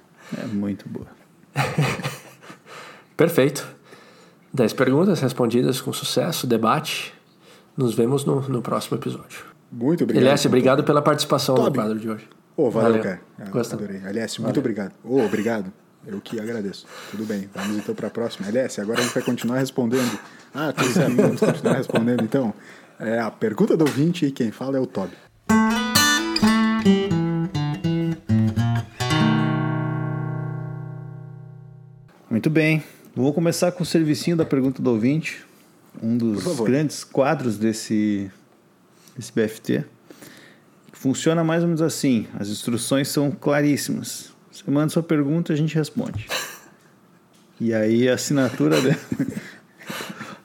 [0.41, 1.07] É muito boa.
[3.17, 3.67] Perfeito.
[4.53, 7.13] 10 perguntas respondidas com sucesso, debate.
[7.75, 9.43] Nos vemos no, no próximo episódio.
[9.71, 10.23] Muito obrigado.
[10.23, 11.77] Elias, obrigado pela participação no Toby.
[11.77, 12.27] quadro de hoje.
[12.55, 13.03] Ô, valeu, Valeu.
[13.03, 13.21] cara.
[13.39, 13.77] Ah, Gostei.
[13.77, 14.01] adorei.
[14.05, 14.93] Aliás, muito obrigado.
[15.03, 15.71] Ô, obrigado.
[16.05, 16.85] Eu que agradeço.
[17.11, 17.49] Tudo bem.
[17.53, 18.47] Vamos então para a próxima.
[18.47, 20.19] Aliás, agora a gente vai continuar respondendo.
[20.53, 21.15] Ah, tudo certo.
[21.15, 22.53] Vamos continuar respondendo então.
[22.99, 25.15] É a pergunta do ouvinte e quem fala é o Toby.
[32.29, 32.83] Muito bem.
[33.15, 35.45] Vou começar com o servicinho da pergunta do ouvinte.
[36.01, 38.31] Um dos grandes quadros desse,
[39.15, 39.83] desse BFT.
[40.93, 42.27] Funciona mais ou menos assim.
[42.39, 44.30] As instruções são claríssimas.
[44.51, 46.27] Você manda sua pergunta, a gente responde.
[47.59, 48.97] E aí a assinatura dela.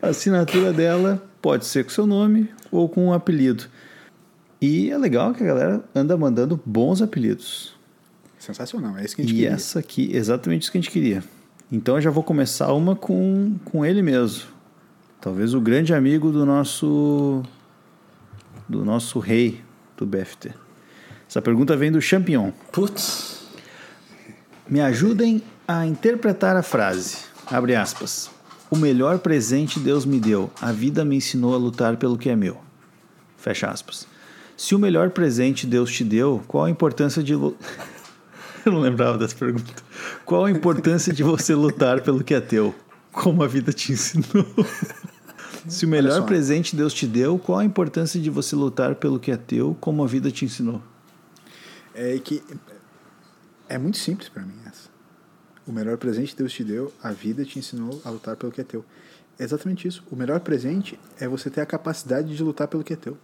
[0.03, 3.65] A assinatura dela pode ser com seu nome ou com um apelido.
[4.61, 7.75] E é legal que a galera anda mandando bons apelidos.
[8.39, 8.97] Sensacional.
[8.99, 9.55] É isso que a gente E queria.
[9.55, 11.25] essa aqui, exatamente isso que a gente queria.
[11.73, 14.45] Então eu já vou começar uma com, com ele mesmo.
[15.21, 17.43] Talvez o grande amigo do nosso
[18.69, 19.63] do nosso rei
[19.97, 20.53] do BFT.
[21.29, 22.53] Essa pergunta vem do Champion.
[22.71, 23.46] Putz.
[24.69, 27.19] Me ajudem a interpretar a frase.
[27.47, 28.31] Abre aspas.
[28.71, 30.51] O melhor presente Deus me deu.
[30.61, 32.59] A vida me ensinou a lutar pelo que é meu.
[33.37, 34.07] Fecha aspas.
[34.57, 37.35] Se o melhor presente Deus te deu, qual a importância de.
[37.35, 37.57] lu-
[38.67, 39.73] Eu não lembrava dessa pergunta.
[40.25, 42.75] Qual a importância de você lutar pelo que é teu?
[43.13, 44.45] Como a vida te ensinou?
[45.69, 49.31] Se o melhor presente Deus te deu, qual a importância de você lutar pelo que
[49.31, 49.77] é teu?
[49.81, 50.81] Como a vida te ensinou?
[51.95, 52.43] É que
[53.69, 54.89] é muito simples pra mim essa.
[55.67, 58.61] O melhor presente que Deus te deu, a vida te ensinou a lutar pelo que
[58.61, 58.85] é teu.
[59.39, 60.03] É exatamente isso.
[60.11, 63.17] O melhor presente é você ter a capacidade de lutar pelo que é teu.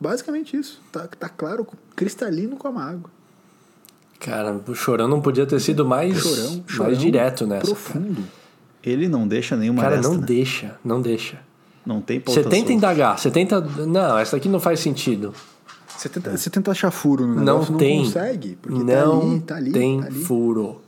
[0.00, 0.82] Basicamente isso.
[0.90, 3.10] Tá, tá claro, cristalino como a água.
[4.18, 7.62] Cara, o chorão não podia ter sido mais, Chorão, chorão mais direto nessa.
[7.66, 8.24] Cara, Profundo.
[8.82, 10.26] Ele não deixa nenhuma Cara, aresta, não né?
[10.26, 11.38] deixa, não deixa.
[11.86, 12.72] Não tem Você tenta solta.
[12.72, 13.60] indagar, você tenta.
[13.60, 15.34] Não, essa daqui não faz sentido.
[15.96, 18.04] Você tenta, você tenta achar furo no Não negócio, não, tem.
[18.04, 18.58] consegue.
[18.60, 20.24] Porque não tá ali, tá ali, tem tá ali.
[20.24, 20.80] furo.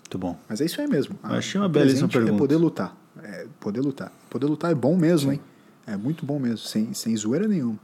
[0.00, 0.38] Muito bom.
[0.48, 1.18] Mas é isso aí mesmo.
[1.22, 2.34] Eu achei uma belíssima presente pergunta.
[2.34, 2.96] É poder lutar.
[3.22, 4.12] É poder lutar.
[4.30, 5.40] Poder lutar é bom mesmo, hein?
[5.86, 7.78] É muito bom mesmo, sem, sem zoeira nenhuma.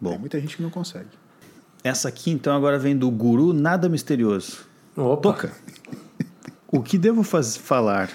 [0.00, 0.10] Bom.
[0.10, 1.08] Tem muita gente que não consegue.
[1.84, 4.58] Essa aqui, então, agora vem do Guru Nada Misterioso.
[4.96, 5.22] Opa.
[5.22, 5.52] Toca.
[6.66, 8.10] O que devo faz, falar?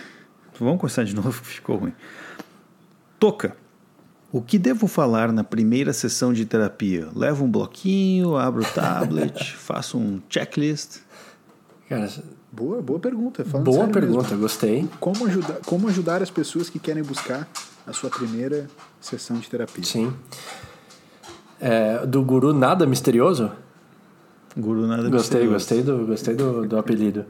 [0.60, 1.94] Vamos começar de novo, ficou ruim.
[3.20, 3.56] Toca.
[4.34, 7.08] O que devo falar na primeira sessão de terapia?
[7.16, 11.02] Levo um bloquinho, abro o tablet, faço um checklist.
[11.88, 12.10] Cara,
[12.52, 13.46] Boa, boa pergunta.
[13.46, 14.40] falando boa sério pergunta, mesmo.
[14.40, 14.90] gostei.
[15.00, 17.48] Como ajudar, como ajudar as pessoas que querem buscar
[17.86, 18.68] a sua primeira
[19.00, 19.84] sessão de terapia?
[19.84, 20.12] Sim.
[21.62, 23.52] É, do guru nada misterioso?
[24.56, 25.54] Guru Nada Gostei, Misterioso.
[25.54, 27.26] gostei do, gostei do, do apelido.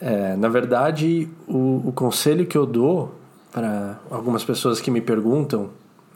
[0.00, 3.14] É, na verdade, o, o conselho que eu dou
[3.52, 5.70] para algumas pessoas que me perguntam,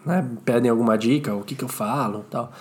[0.04, 2.52] né, pedem alguma dica, o que, que eu falo tal,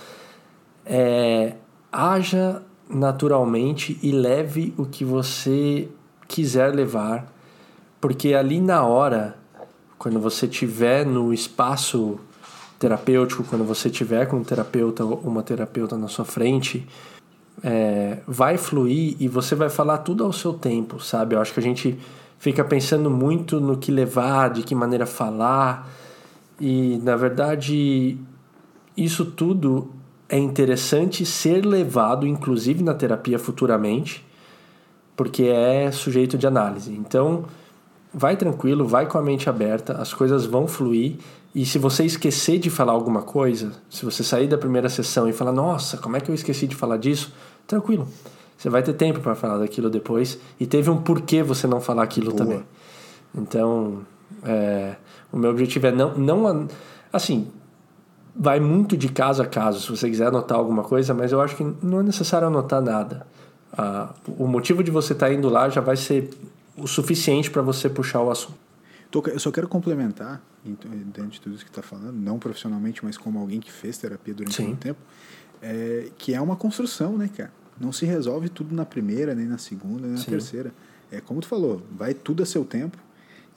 [0.85, 1.55] é
[1.91, 5.87] haja naturalmente e leve o que você
[6.27, 7.31] quiser levar,
[7.99, 9.35] porque ali na hora,
[9.97, 12.19] quando você tiver no espaço
[12.79, 16.87] terapêutico, quando você tiver com um terapeuta ou uma terapeuta na sua frente,
[17.61, 21.35] é, vai fluir e você vai falar tudo ao seu tempo, sabe?
[21.35, 21.99] Eu acho que a gente
[22.37, 25.89] fica pensando muito no que levar, de que maneira falar,
[26.59, 28.17] e na verdade
[28.95, 29.91] isso tudo
[30.27, 34.25] é interessante ser levado, inclusive na terapia futuramente,
[35.15, 36.93] porque é sujeito de análise.
[36.93, 37.45] Então,
[38.13, 41.15] vai tranquilo, vai com a mente aberta, as coisas vão fluir.
[41.53, 45.33] E se você esquecer de falar alguma coisa, se você sair da primeira sessão e
[45.33, 47.33] falar, nossa, como é que eu esqueci de falar disso?
[47.65, 48.07] Tranquilo.
[48.55, 50.37] Você vai ter tempo para falar daquilo depois.
[50.59, 52.37] E teve um porquê você não falar aquilo Boa.
[52.37, 52.63] também.
[53.33, 54.01] Então,
[54.43, 54.95] é,
[55.31, 56.67] o meu objetivo é não, não.
[57.11, 57.47] Assim,
[58.35, 61.55] vai muito de caso a caso, se você quiser anotar alguma coisa, mas eu acho
[61.55, 63.27] que não é necessário anotar nada.
[63.73, 66.29] Ah, o motivo de você estar indo lá já vai ser
[66.77, 68.57] o suficiente para você puxar o assunto.
[69.33, 73.39] Eu só quero complementar, dentro de tudo isso que está falando, não profissionalmente, mas como
[73.39, 74.67] alguém que fez terapia durante Sim.
[74.67, 74.99] muito tempo,
[75.61, 77.51] é, que é uma construção, né, cara?
[77.79, 80.31] Não se resolve tudo na primeira, nem na segunda, nem na Sim.
[80.31, 80.71] terceira.
[81.11, 82.97] É como tu falou, vai tudo a seu tempo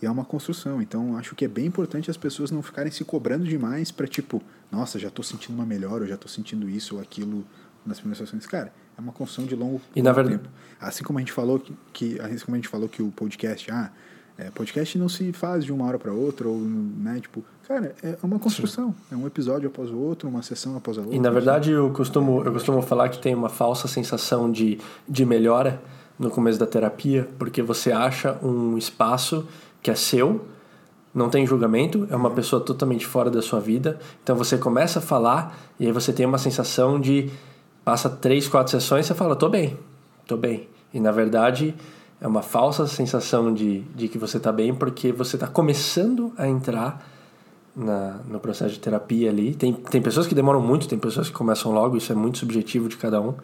[0.03, 0.83] e é uma construção.
[0.83, 4.43] Então, acho que é bem importante as pessoas não ficarem se cobrando demais para tipo,
[4.71, 7.45] nossa, já tô sentindo uma melhora, ou já tô sentindo isso ou aquilo
[7.87, 8.47] nas primeiras sessões.
[8.47, 10.55] Cara, é uma construção de longo, E, na longo verdade- tempo.
[10.81, 13.71] Assim como a gente falou que, que assim como a gente falou que o podcast,
[13.71, 13.91] ah,
[14.37, 18.17] é, podcast não se faz de uma hora para outra ou né, tipo, cara, é
[18.23, 21.15] uma construção, é um episódio após o outro, uma sessão após a outra.
[21.17, 24.79] E na verdade eu costumo, eu costumo falar que tem uma falsa sensação de,
[25.09, 25.81] de melhora
[26.19, 29.47] no começo da terapia, porque você acha um espaço
[29.83, 30.47] que é seu,
[31.15, 33.99] não tem julgamento, é uma pessoa totalmente fora da sua vida.
[34.23, 37.31] Então você começa a falar e aí você tem uma sensação de
[37.85, 39.77] passa três, quatro sessões e você fala, tô bem,
[40.27, 40.69] tô bem.
[40.95, 41.75] E na verdade
[42.21, 46.49] é uma falsa sensação de, de que você tá bem porque você está começando a
[46.49, 47.05] entrar
[47.75, 49.55] na, no processo de terapia ali.
[49.55, 52.89] Tem, tem pessoas que demoram muito, tem pessoas que começam logo, isso é muito subjetivo
[52.89, 53.35] de cada um,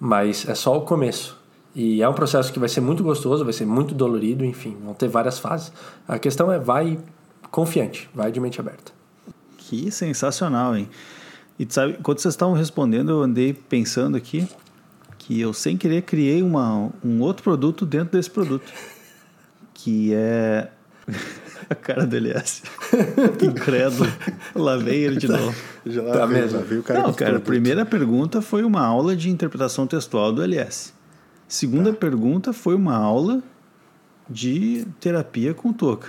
[0.00, 1.40] mas é só o começo.
[1.74, 4.92] E é um processo que vai ser muito gostoso, vai ser muito dolorido, enfim, vão
[4.92, 5.72] ter várias fases.
[6.06, 6.98] A questão é vai
[7.50, 8.92] confiante, vai de mente aberta.
[9.56, 10.88] Que sensacional, hein?
[11.58, 14.46] E tu sabe, quando vocês estavam respondendo, eu andei pensando aqui
[15.18, 18.70] que eu, sem querer, criei uma, um outro produto dentro desse produto.
[19.72, 20.68] Que é.
[21.70, 22.62] a cara do LS.
[23.38, 24.10] que incrédulo.
[24.54, 25.54] Lá vem ele de novo.
[25.86, 26.58] Já Tá mesmo.
[26.58, 30.32] já veio o cara Não, cara, a primeira pergunta foi uma aula de interpretação textual
[30.32, 30.92] do LS.
[31.52, 33.42] Segunda pergunta foi uma aula
[34.26, 36.08] de terapia com toca.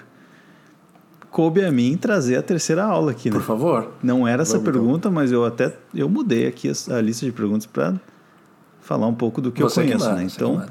[1.29, 3.35] Coube a mim trazer a terceira aula aqui, né?
[3.35, 3.91] Por favor.
[4.01, 4.81] Não era essa Vamos, então.
[4.81, 7.93] pergunta, mas eu até eu mudei aqui a, a lista de perguntas para
[8.79, 10.29] falar um pouco do que Você eu que conheço, manda, né?
[10.29, 10.65] você que Então,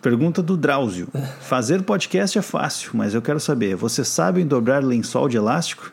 [0.00, 1.08] pergunta do Drauzio.
[1.42, 5.92] Fazer podcast é fácil, mas eu quero saber, vocês sabem dobrar lençol de elástico?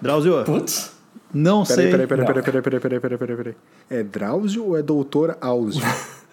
[0.00, 0.90] Drauzio, Putz,
[1.34, 1.90] Não sei.
[1.90, 3.54] Peraí, peraí, peraí, peraí, peraí, peraí, peraí, peraí.
[3.90, 5.82] É Drauzio ou é Doutor Áuzio?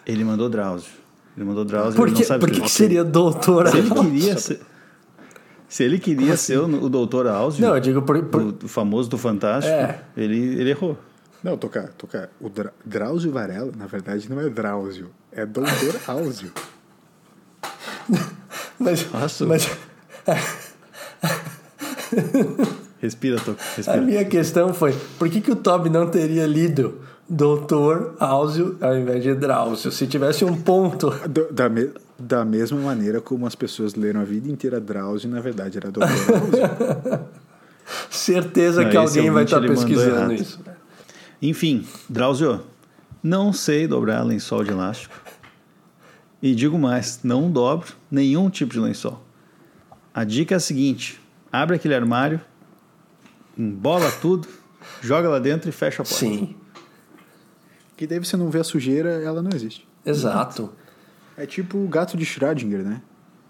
[0.08, 1.04] Ele mandou Drauzio.
[1.36, 1.96] Ele mandou Drauzio.
[1.98, 3.68] Por ele não sabe por que seria doutor?
[3.70, 4.60] Se ele queria ser.
[5.68, 8.68] Se ele queria ser o, o doutor Áuzio, Não, eu digo por, por- o, o
[8.68, 10.00] famoso do Fantástico, É.
[10.16, 10.98] ele, ele errou.
[11.44, 12.30] Não, tocar, tocar.
[12.40, 16.52] O Dra Drauzio Varela, na verdade, não é Drauzio, é Doutor Áuzio.
[18.80, 19.46] mas, Nossa.
[19.46, 19.70] mas
[23.02, 23.60] Respira, Toco.
[23.62, 24.02] a Respira.
[24.02, 29.24] minha questão foi: por que, que o Toby não teria lido Doutor Áuzio ao invés
[29.24, 29.92] de Drauzio?
[29.92, 31.10] Se tivesse um ponto.
[31.52, 35.78] Da, me- da mesma maneira como as pessoas leram a vida inteira Drauzio, na verdade
[35.78, 37.26] era Doutor Áuzio.
[38.10, 40.60] Certeza Não, que alguém vai estar mandou pesquisando isso.
[41.42, 42.62] Enfim, Drauzio,
[43.22, 45.14] não sei dobrar lençol de elástico.
[46.42, 49.22] E digo mais, não dobro nenhum tipo de lençol.
[50.14, 51.20] A dica é a seguinte:
[51.52, 52.40] abre aquele armário,
[53.58, 54.48] embola tudo,
[55.02, 56.20] joga lá dentro e fecha a porta.
[56.20, 56.56] Sim,
[57.96, 59.88] que daí você não vê a sujeira, ela não existe.
[60.06, 60.72] exato.
[61.38, 63.02] É tipo o gato de Schrödinger, né?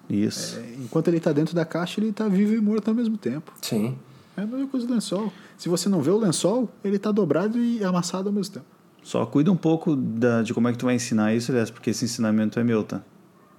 [0.09, 0.59] Isso.
[0.59, 3.51] É, Enquanto ele tá dentro da caixa, ele tá vivo e morto ao mesmo tempo.
[3.61, 3.95] Sim.
[4.35, 5.31] É a mesma coisa do lençol.
[5.57, 8.65] Se você não vê o lençol, ele tá dobrado e amassado ao mesmo tempo.
[9.03, 11.91] Só cuida um pouco da- de como é que tu vai ensinar isso, aliás, porque
[11.91, 13.01] esse ensinamento é meu, tá?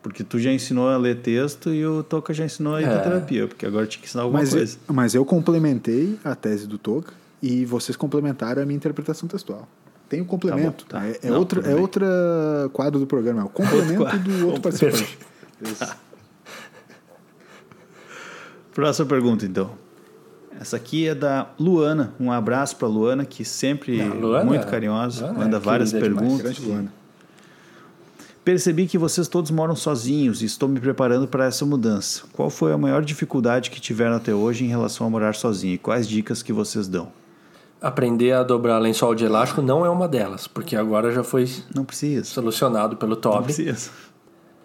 [0.03, 3.65] Porque tu já ensinou a ler texto e o Toca já ensinou a hidroterapia, porque
[3.65, 4.79] agora tinha que ensinar alguma Mas, coisa.
[4.89, 9.69] mas eu complementei a tese do Toca e vocês complementaram a minha interpretação textual.
[10.09, 10.85] Tem o complemento.
[10.87, 11.09] Tá bom, tá.
[11.09, 13.43] É, é Não, outra, tudo é quadro do programa.
[13.43, 14.19] É o complemento quadro.
[14.21, 15.19] do outro participante.
[18.73, 19.71] Próxima pergunta, então.
[20.61, 22.15] Essa aqui é da Luana.
[22.19, 26.39] Um abraço pra Luana, que sempre Não, Luana- muito carinhosa, Luana manda é várias perguntas.
[26.41, 26.93] Grande Luana.
[28.45, 32.23] Percebi que vocês todos moram sozinhos e estou me preparando para essa mudança.
[32.33, 35.79] Qual foi a maior dificuldade que tiveram até hoje em relação a morar sozinho e
[35.79, 37.09] quais dicas que vocês dão?
[37.81, 41.85] Aprender a dobrar lençol de elástico não é uma delas, porque agora já foi Não
[41.85, 42.25] precisa.
[42.25, 43.45] solucionado pelo Não Toby.
[43.45, 43.91] precisa.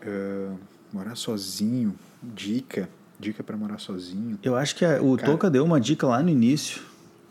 [0.02, 0.54] Ah,
[0.94, 1.94] morar sozinho.
[2.24, 2.90] Dica.
[3.20, 4.40] Dica pra morar sozinho.
[4.42, 5.32] Eu acho que a- o Cara.
[5.32, 6.82] Toca deu uma dica lá no início,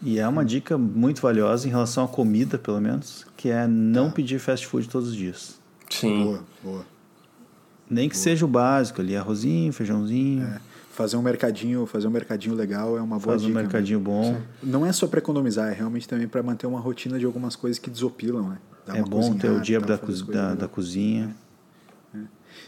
[0.03, 4.11] e é uma dica muito valiosa em relação à comida, pelo menos, que é não
[4.11, 5.59] pedir fast food todos os dias.
[5.89, 6.24] Sim.
[6.24, 6.87] Boa, boa.
[7.89, 10.61] Nem que seja o básico ali, arrozinho, feijãozinho, É,
[11.01, 13.59] fazer um mercadinho, fazer um mercadinho legal é uma boa faz um dica.
[13.59, 13.63] né?
[13.63, 14.39] mercadinho bom.
[14.63, 17.79] Não é só pra economizar, é realmente também pra manter uma rotina de algumas coisas
[17.79, 18.59] que desopilam, né?
[18.87, 21.35] Dar É bom ter o dia da, fazer da, da cozinha.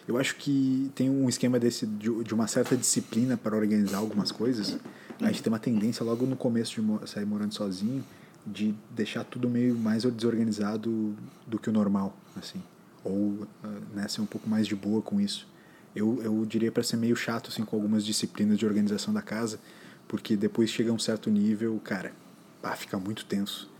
[0.08, 4.32] Eu acho que tem um esquema desse de, de uma certa disciplina para organizar algumas
[4.32, 4.78] coisas.
[5.20, 8.02] A gente tem uma tendência logo no começo de sair morando sozinho
[8.46, 11.14] de deixar tudo meio mais desorganizado
[11.46, 12.60] do que o normal, assim.
[13.04, 15.46] Ou ah, né, ser um pouco mais de boa com isso.
[15.94, 19.60] Eu, eu diria para ser meio chato assim com algumas disciplinas de organização da casa,
[20.08, 22.12] porque depois chega a um certo nível, cara,
[22.60, 23.70] pá, fica muito tenso.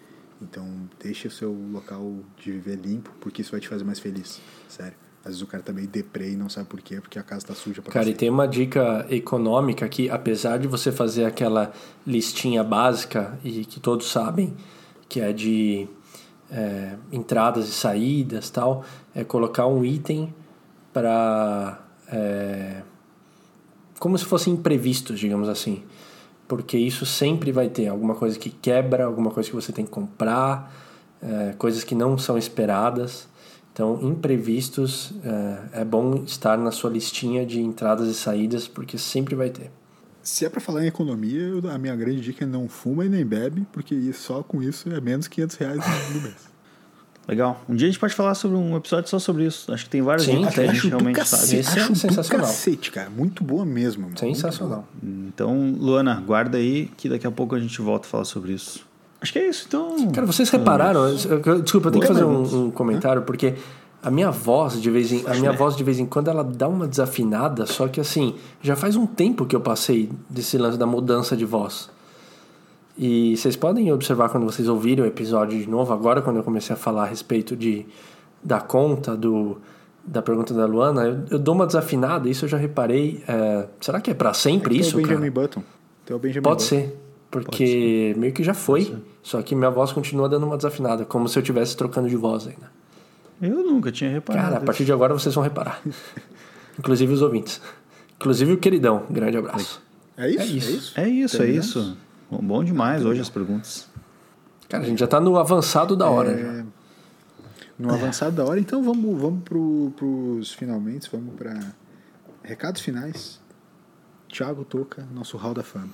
[0.40, 0.66] Então,
[1.00, 4.40] deixa o seu local de viver limpo, porque isso vai te fazer mais feliz.
[4.68, 4.94] Sério.
[5.20, 7.46] Às vezes o cara tá meio deprê e não sabe por quê, porque a casa
[7.46, 11.72] tá suja pra Cara, e tem uma dica econômica que, apesar de você fazer aquela
[12.04, 14.52] listinha básica e que todos sabem,
[15.08, 15.86] que é de
[16.50, 18.84] é, entradas e saídas tal,
[19.14, 20.34] é colocar um item
[20.92, 21.81] para.
[23.98, 25.82] Como se fossem imprevistos, digamos assim.
[26.48, 29.90] Porque isso sempre vai ter alguma coisa que quebra, alguma coisa que você tem que
[29.90, 30.74] comprar,
[31.22, 33.28] é, coisas que não são esperadas.
[33.72, 39.34] Então, imprevistos é, é bom estar na sua listinha de entradas e saídas, porque sempre
[39.34, 39.70] vai ter.
[40.22, 43.24] Se é pra falar em economia, a minha grande dica é não fuma e nem
[43.24, 45.82] bebe, porque só com isso é menos 500 reais
[46.12, 46.51] no mês.
[47.28, 47.60] Legal.
[47.68, 49.72] Um dia a gente pode falar sobre um episódio só sobre isso.
[49.72, 51.56] Acho que tem várias Sim, que a gente realmente cacete, sabe.
[51.60, 52.46] Esse é acho do sensacional.
[52.46, 53.10] cacete, cara.
[53.10, 54.04] Muito boa mesmo.
[54.04, 54.18] mano.
[54.18, 54.84] Sensacional.
[55.02, 58.84] Então, Luana, guarda aí que daqui a pouco a gente volta a falar sobre isso.
[59.20, 60.10] Acho que é isso, então.
[60.10, 61.06] Cara, vocês repararam?
[61.08, 63.54] eu- eu- Desculpa, eu tenho que fazer um, um comentário, porque
[64.02, 66.66] a minha voz, de vez em, a minha voz, de vez em quando, ela dá
[66.66, 70.86] uma desafinada, só que assim, já faz um tempo que eu passei desse lance da
[70.86, 71.88] mudança de voz.
[72.96, 76.74] E vocês podem observar quando vocês ouvirem o episódio de novo, agora quando eu comecei
[76.74, 77.86] a falar a respeito de,
[78.42, 79.58] da conta, do,
[80.04, 83.22] da pergunta da Luana, eu, eu dou uma desafinada, isso eu já reparei.
[83.26, 85.46] é, será que é pra sempre Tem isso, o Benjamin cara?
[85.46, 85.62] Button.
[86.04, 86.68] Tem o Benjamin Pode Button.
[86.68, 86.98] ser,
[87.30, 91.38] porque meio que já foi, só que minha voz continua dando uma desafinada, como se
[91.38, 92.70] eu estivesse trocando de voz ainda.
[93.40, 94.44] Eu nunca tinha reparado.
[94.44, 95.82] Cara, a partir de agora vocês vão reparar.
[96.78, 97.60] Inclusive os ouvintes.
[98.16, 99.02] Inclusive o queridão.
[99.10, 99.82] Grande abraço.
[100.16, 100.40] É isso?
[100.40, 101.00] É isso.
[101.00, 101.96] É isso, é isso.
[102.32, 103.86] Bom, bom demais hoje as perguntas.
[104.66, 106.30] Cara, a gente já tá no avançado da hora.
[106.30, 106.48] já.
[106.48, 106.64] É,
[107.78, 111.60] no avançado da hora, então vamos, vamos pro, pros finalmente, vamos para
[112.42, 113.38] recados finais.
[114.30, 115.90] Thiago Toca, nosso hall da fama.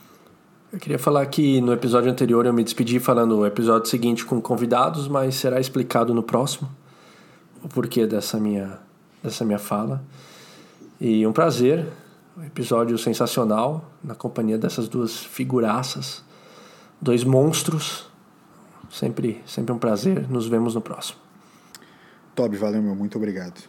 [0.72, 4.40] Eu queria falar que no episódio anterior eu me despedi falando o episódio seguinte com
[4.40, 6.70] convidados, mas será explicado no próximo
[7.64, 8.78] o porquê dessa minha,
[9.20, 10.04] dessa minha fala.
[11.00, 11.84] E um prazer,
[12.36, 16.27] um episódio sensacional na companhia dessas duas figuraças,
[17.00, 18.06] dois monstros.
[18.90, 20.28] Sempre, sempre um prazer.
[20.30, 21.18] Nos vemos no próximo.
[22.34, 22.94] Toby, valeu, meu.
[22.94, 23.60] Muito obrigado.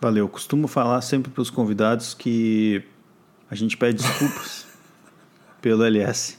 [0.00, 0.28] Valeu.
[0.28, 2.82] Costumo falar sempre para os convidados que
[3.50, 4.66] a gente pede desculpas
[5.60, 6.38] pelo LS.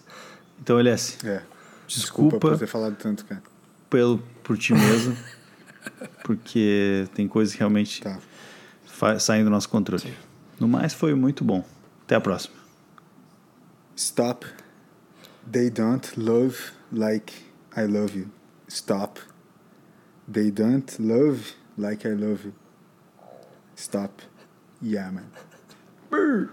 [0.59, 1.41] Então, LS, É.
[1.85, 2.39] Desculpa, Desculpa.
[2.39, 3.43] por ter falado tanto, cara.
[3.89, 5.15] pelo, por ti mesmo,
[6.23, 8.17] porque tem coisas que realmente Tá.
[9.19, 10.17] saem do nosso controle.
[10.59, 11.63] No mais, foi muito bom.
[12.05, 12.55] Até a próxima.
[13.95, 14.47] Stop.
[15.45, 17.33] They don't love like
[17.75, 18.31] I love you.
[18.67, 19.19] Stop.
[20.27, 22.53] They don't love like I love you.
[23.75, 24.21] Stop.
[24.81, 25.31] Yeah, man.
[26.09, 26.49] Brr.